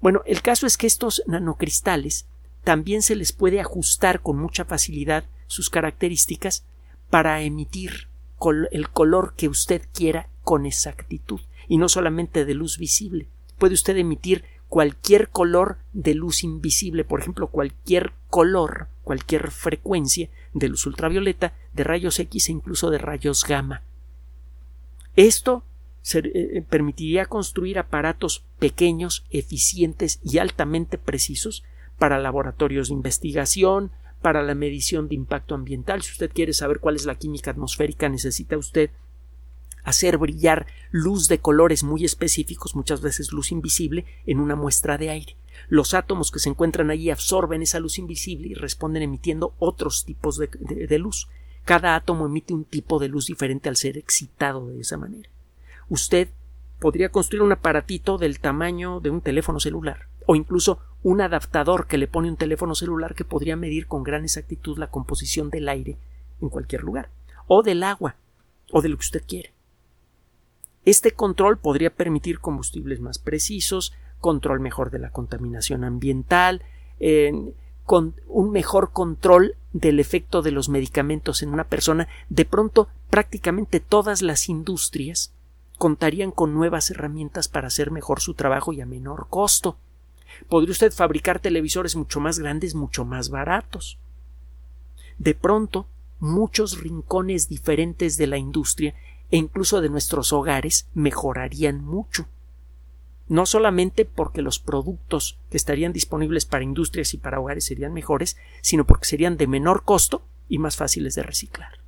Bueno, 0.01 0.23
el 0.27 0.43
caso 0.43 0.67
es 0.67 0.77
que 0.77 0.87
estos 0.87 1.23
nanocristales 1.27 2.27
también 2.63 3.03
se 3.03 3.15
les 3.15 3.33
puede 3.33 3.61
ajustar 3.61 4.21
con 4.21 4.39
mucha 4.39 4.65
facilidad 4.65 5.25
sus 5.47 5.71
características 5.71 6.65
para 7.11 7.41
emitir 7.43 8.09
el 8.73 8.91
color 8.91 9.35
que 9.37 9.49
usted 9.49 9.83
quiera 9.95 10.29
con 10.45 10.67
exactitud 10.67 11.41
y 11.67 11.79
no 11.79 11.89
solamente 11.89 12.45
de 12.45 12.55
luz 12.55 12.79
visible. 12.79 13.27
Puede 13.59 13.75
usted 13.75 13.97
emitir 13.97 14.45
cualquier 14.69 15.29
color 15.29 15.79
de 15.93 16.15
luz 16.15 16.45
invisible, 16.45 17.05
por 17.05 17.21
ejemplo, 17.21 17.49
cualquier 17.49 18.13
color, 18.29 18.89
cualquier 19.03 19.51
frecuencia 19.51 20.29
de 20.53 20.69
luz 20.69 20.87
ultravioleta, 20.87 21.55
de 21.73 21.85
rayos 21.85 22.19
X 22.19 22.49
e 22.49 22.53
incluso 22.53 22.91
de 22.91 22.99
rayos 22.99 23.45
gamma. 23.45 23.83
Esto 25.17 25.65
eh, 26.13 26.63
permitiría 26.69 27.27
construir 27.27 27.79
aparatos 27.79 28.45
pequeños, 28.59 29.25
eficientes 29.31 30.21
y 30.23 30.39
altamente 30.39 30.99
precisos 30.99 31.65
para 31.99 32.19
laboratorios 32.19 32.89
de 32.89 32.95
investigación, 32.95 33.91
para 34.21 34.43
la 34.43 34.55
medición 34.55 35.09
de 35.09 35.15
impacto 35.15 35.55
ambiental. 35.55 36.03
Si 36.03 36.13
usted 36.13 36.33
quiere 36.33 36.53
saber 36.53 36.81
cuál 36.81 36.97
es 36.97 37.05
la 37.05 37.15
química 37.15 37.51
atmosférica, 37.51 38.09
necesita 38.09 38.57
usted 38.57 38.91
hacer 39.85 40.19
brillar 40.19 40.67
luz 40.91 41.29
de 41.29 41.39
colores 41.39 41.85
muy 41.85 42.05
específicos, 42.05 42.75
muchas 42.75 43.01
veces 43.01 43.33
luz 43.33 43.53
invisible, 43.53 44.05
en 44.27 44.41
una 44.41 44.57
muestra 44.57 44.99
de 44.99 45.11
aire. 45.11 45.37
Los 45.69 45.95
átomos 45.95 46.31
que 46.31 46.41
se 46.41 46.49
encuentran 46.49 46.91
allí 46.91 47.11
absorben 47.11 47.63
esa 47.63 47.81
luz 47.81 47.99
invisible 47.99 48.49
y 48.49 48.55
responden 48.55 49.03
emitiendo 49.03 49.55
otros 49.59 50.05
tipos 50.05 50.37
de, 50.37 50.49
de 50.49 50.99
luz. 50.99 51.29
Cada 51.65 51.95
átomo 51.95 52.27
emite 52.27 52.53
un 52.53 52.65
tipo 52.65 52.99
de 52.99 53.09
luz 53.09 53.27
diferente 53.27 53.69
al 53.69 53.77
ser 53.77 53.97
excitado 53.97 54.67
de 54.67 54.81
esa 54.81 54.97
manera. 54.97 55.31
Usted 55.89 56.29
podría 56.81 57.11
construir 57.11 57.43
un 57.43 57.53
aparatito 57.53 58.19
del 58.19 58.41
tamaño 58.41 59.01
de 59.01 59.11
un 59.11 59.21
teléfono 59.21 59.61
celular 59.61 60.09
o 60.27 60.37
incluso 60.37 60.79
un 61.03 61.21
adaptador 61.21 61.87
que 61.87 61.99
le 61.99 62.09
pone 62.09 62.29
un 62.29 62.37
teléfono 62.37 62.75
celular 62.75 63.15
que 63.15 63.25
podría 63.25 63.57
medir 63.57 63.87
con 63.87 64.03
gran 64.03 64.25
exactitud 64.25 64.79
la 64.79 64.91
composición 64.91 65.51
del 65.51 65.69
aire 65.69 65.99
en 66.41 66.49
cualquier 66.49 66.83
lugar, 66.83 67.11
o 67.47 67.63
del 67.63 67.83
agua, 67.83 68.17
o 68.73 68.83
de 68.83 68.89
lo 68.89 68.97
que 68.97 69.05
usted 69.05 69.23
quiere. 69.27 69.53
Este 70.85 71.13
control 71.13 71.59
podría 71.59 71.91
permitir 71.91 72.41
combustibles 72.41 73.01
más 73.01 73.19
precisos, 73.19 73.93
control 74.21 74.61
mejor 74.61 74.91
de 74.91 74.99
la 74.99 75.11
contaminación 75.11 75.85
ambiental, 75.85 76.63
con 77.85 78.15
un 78.27 78.51
mejor 78.51 78.93
control 78.93 79.57
del 79.73 80.01
efecto 80.01 80.43
de 80.43 80.51
los 80.51 80.69
medicamentos 80.69 81.43
en 81.43 81.51
una 81.51 81.65
persona. 81.65 82.09
De 82.29 82.45
pronto, 82.45 82.89
prácticamente 83.11 83.81
todas 83.81 84.23
las 84.23 84.49
industrias 84.49 85.33
contarían 85.79 86.31
con 86.31 86.55
nuevas 86.55 86.91
herramientas 86.91 87.49
para 87.49 87.67
hacer 87.67 87.91
mejor 87.91 88.21
su 88.21 88.35
trabajo 88.35 88.73
y 88.73 88.81
a 88.81 88.87
menor 88.87 89.27
costo 89.29 89.77
podría 90.49 90.73
usted 90.73 90.93
fabricar 90.93 91.41
televisores 91.41 91.97
mucho 91.97 92.21
más 92.21 92.39
grandes, 92.39 92.75
mucho 92.75 93.05
más 93.05 93.29
baratos. 93.29 93.99
De 95.19 95.35
pronto, 95.35 95.87
muchos 96.19 96.81
rincones 96.81 97.49
diferentes 97.49 98.17
de 98.17 98.27
la 98.27 98.39
industria 98.39 98.95
e 99.31 99.37
incluso 99.37 99.81
de 99.81 99.89
nuestros 99.89 100.33
hogares 100.33 100.89
mejorarían 100.95 101.85
mucho. 101.85 102.27
No 103.27 103.47
solamente 103.47 104.05
porque 104.05 104.43
los 104.43 104.59
productos 104.59 105.39
que 105.51 105.57
estarían 105.57 105.93
disponibles 105.93 106.45
para 106.45 106.65
industrias 106.65 107.15
y 107.15 107.19
para 107.19 107.41
hogares 107.41 107.65
serían 107.65 107.95
mejores, 107.95 108.37
sino 108.61 108.85
porque 108.87 109.07
serían 109.07 109.37
de 109.37 109.47
menor 109.47 109.85
costo 109.85 110.23
y 110.49 110.59
más 110.59 110.77
fáciles 110.77 111.15
de 111.15 111.23
reciclar. 111.23 111.79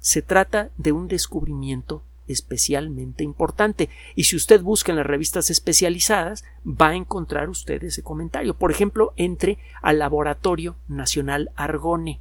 Se 0.00 0.22
trata 0.22 0.70
de 0.78 0.92
un 0.92 1.08
descubrimiento 1.08 2.02
especialmente 2.28 3.24
importante. 3.24 3.88
Y 4.14 4.24
si 4.24 4.36
usted 4.36 4.62
busca 4.62 4.92
en 4.92 4.96
las 4.96 5.06
revistas 5.06 5.50
especializadas, 5.50 6.44
va 6.64 6.88
a 6.88 6.94
encontrar 6.94 7.48
usted 7.48 7.82
ese 7.82 8.02
comentario. 8.02 8.54
Por 8.54 8.70
ejemplo, 8.70 9.12
entre 9.16 9.58
al 9.82 9.98
Laboratorio 9.98 10.76
Nacional 10.86 11.50
Argone, 11.56 12.20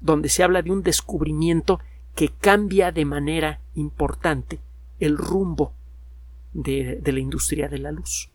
donde 0.00 0.28
se 0.28 0.42
habla 0.42 0.62
de 0.62 0.70
un 0.70 0.82
descubrimiento 0.82 1.80
que 2.14 2.28
cambia 2.28 2.92
de 2.92 3.04
manera 3.04 3.60
importante 3.74 4.60
el 4.98 5.16
rumbo 5.16 5.72
de, 6.52 7.00
la 7.04 7.20
industria 7.20 7.68
de 7.68 7.78
la 7.78 7.92
luz. 7.92 8.30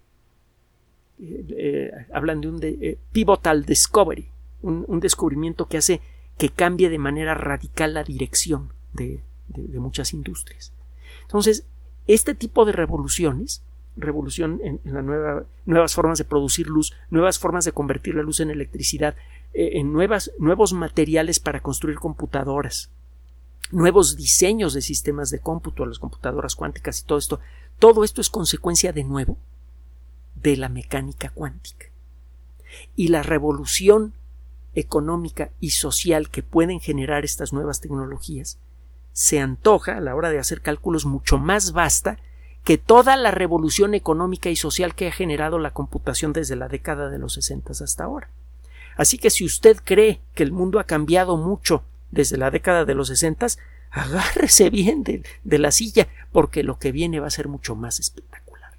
Eh, 1.20 1.46
eh, 1.58 1.92
hablan 2.14 2.42
de 2.42 2.48
un 2.48 2.60
eh, 2.62 2.98
pivotal 3.12 3.66
discovery, 3.66 4.28
un, 4.62 5.00
descubrimiento 5.00 5.68
que 5.68 5.78
hace 5.78 6.02
que 6.38 6.50
cambie 6.50 6.90
de 6.90 6.98
manera 6.98 7.34
radical 7.36 7.94
la 7.94 8.04
dirección 8.04 8.74
de, 8.94 9.22
de, 9.48 9.80
muchas 9.80 10.14
industrias. 10.14 10.74
Entonces, 11.22 11.66
este 12.08 12.36
tipo 12.36 12.66
de 12.66 12.72
revoluciones, 12.72 13.64
revolución 13.96 14.60
en, 14.64 14.82
la 14.84 15.02
nueva, 15.02 15.46
nuevas 15.66 15.94
formas 15.94 16.18
de 16.18 16.26
producir 16.26 16.68
luz, 16.68 16.94
nuevas 17.10 17.40
formas 17.40 17.64
de 17.64 17.72
convertir 17.72 18.16
la 18.16 18.24
luz 18.24 18.40
en 18.40 18.50
electricidad, 18.50 19.16
eh, 19.58 19.84
nuevas, 19.84 20.32
nuevos 20.38 20.74
materiales 20.74 21.40
para 21.40 21.62
construir 21.62 21.98
computadoras, 21.98 22.90
nuevos 23.72 24.18
diseños 24.18 24.74
de 24.74 24.82
sistemas 24.82 25.30
de 25.30 25.40
cómputo, 25.40 25.86
las 25.86 25.98
computadoras 25.98 26.56
cuánticas 26.56 27.00
y 27.00 27.06
todo 27.06 27.18
esto, 27.18 27.40
todo 27.80 28.04
esto 28.04 28.20
es 28.20 28.30
consecuencia 28.30 28.92
de 28.92 29.06
nuevo 29.06 29.38
de 30.36 30.58
la 30.58 30.68
mecánica 30.68 31.30
cuántica. 31.30 31.88
Y 32.98 33.08
la 33.08 33.24
revolución 33.24 34.14
económica 34.74 35.52
y 35.62 35.70
social 35.70 36.30
que 36.30 36.44
pueden 36.44 36.82
generar 36.82 37.24
estas 37.24 37.54
nuevas 37.54 37.80
tecnologías 37.80 38.60
se 39.14 39.40
antoja 39.40 39.96
a 39.96 40.02
la 40.02 40.16
hora 40.16 40.32
de 40.32 40.40
hacer 40.40 40.60
cálculos 40.60 41.06
mucho 41.06 41.38
más 41.38 41.72
vasta 41.72 42.20
que 42.66 42.78
toda 42.78 43.16
la 43.16 43.32
revolución 43.32 43.94
económica 43.94 44.50
y 44.50 44.58
social 44.58 44.96
que 44.96 45.08
ha 45.08 45.12
generado 45.14 45.60
la 45.60 45.72
computación 45.72 46.34
desde 46.34 46.58
la 46.58 46.68
década 46.68 47.10
de 47.10 47.20
los 47.20 47.36
60 47.36 47.72
hasta 47.72 48.04
ahora. 48.04 48.30
Así 48.96 49.18
que 49.18 49.30
si 49.30 49.44
usted 49.44 49.78
cree 49.84 50.22
que 50.34 50.44
el 50.44 50.52
mundo 50.52 50.80
ha 50.80 50.86
cambiado 50.86 51.38
mucho 51.38 51.84
desde 52.12 52.38
la 52.38 52.52
década 52.52 52.86
de 52.86 52.96
los 52.96 53.10
60, 53.10 53.48
agárrese 53.92 54.70
bien 54.70 55.04
de, 55.04 55.24
de 55.44 55.58
la 55.58 55.72
silla, 55.72 56.08
porque 56.32 56.64
lo 56.64 56.80
que 56.80 56.92
viene 56.92 57.20
va 57.20 57.28
a 57.28 57.32
ser 57.32 57.48
mucho 57.48 57.76
más 57.76 58.00
espectacular. 58.00 58.72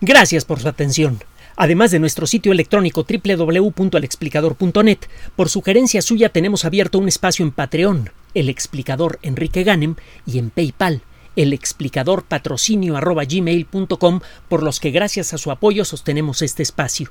Gracias 0.00 0.44
por 0.44 0.60
su 0.60 0.68
atención. 0.68 1.22
Además 1.56 1.90
de 1.90 1.98
nuestro 1.98 2.26
sitio 2.26 2.52
electrónico 2.52 3.06
www.alexplicador.net, 3.06 4.98
por 5.36 5.48
sugerencia 5.48 6.02
suya 6.02 6.30
tenemos 6.30 6.64
abierto 6.64 6.98
un 6.98 7.08
espacio 7.08 7.44
en 7.44 7.52
Patreon, 7.52 8.10
el 8.34 8.48
explicador 8.48 9.18
Enrique 9.22 9.62
Ganem, 9.62 9.96
y 10.26 10.38
en 10.38 10.50
PayPal, 10.50 11.02
el 11.36 11.52
explicador 11.52 12.24
patrocinio 12.24 12.98
por 14.48 14.62
los 14.62 14.80
que 14.80 14.90
gracias 14.90 15.34
a 15.34 15.38
su 15.38 15.50
apoyo 15.50 15.84
sostenemos 15.84 16.42
este 16.42 16.62
espacio. 16.62 17.10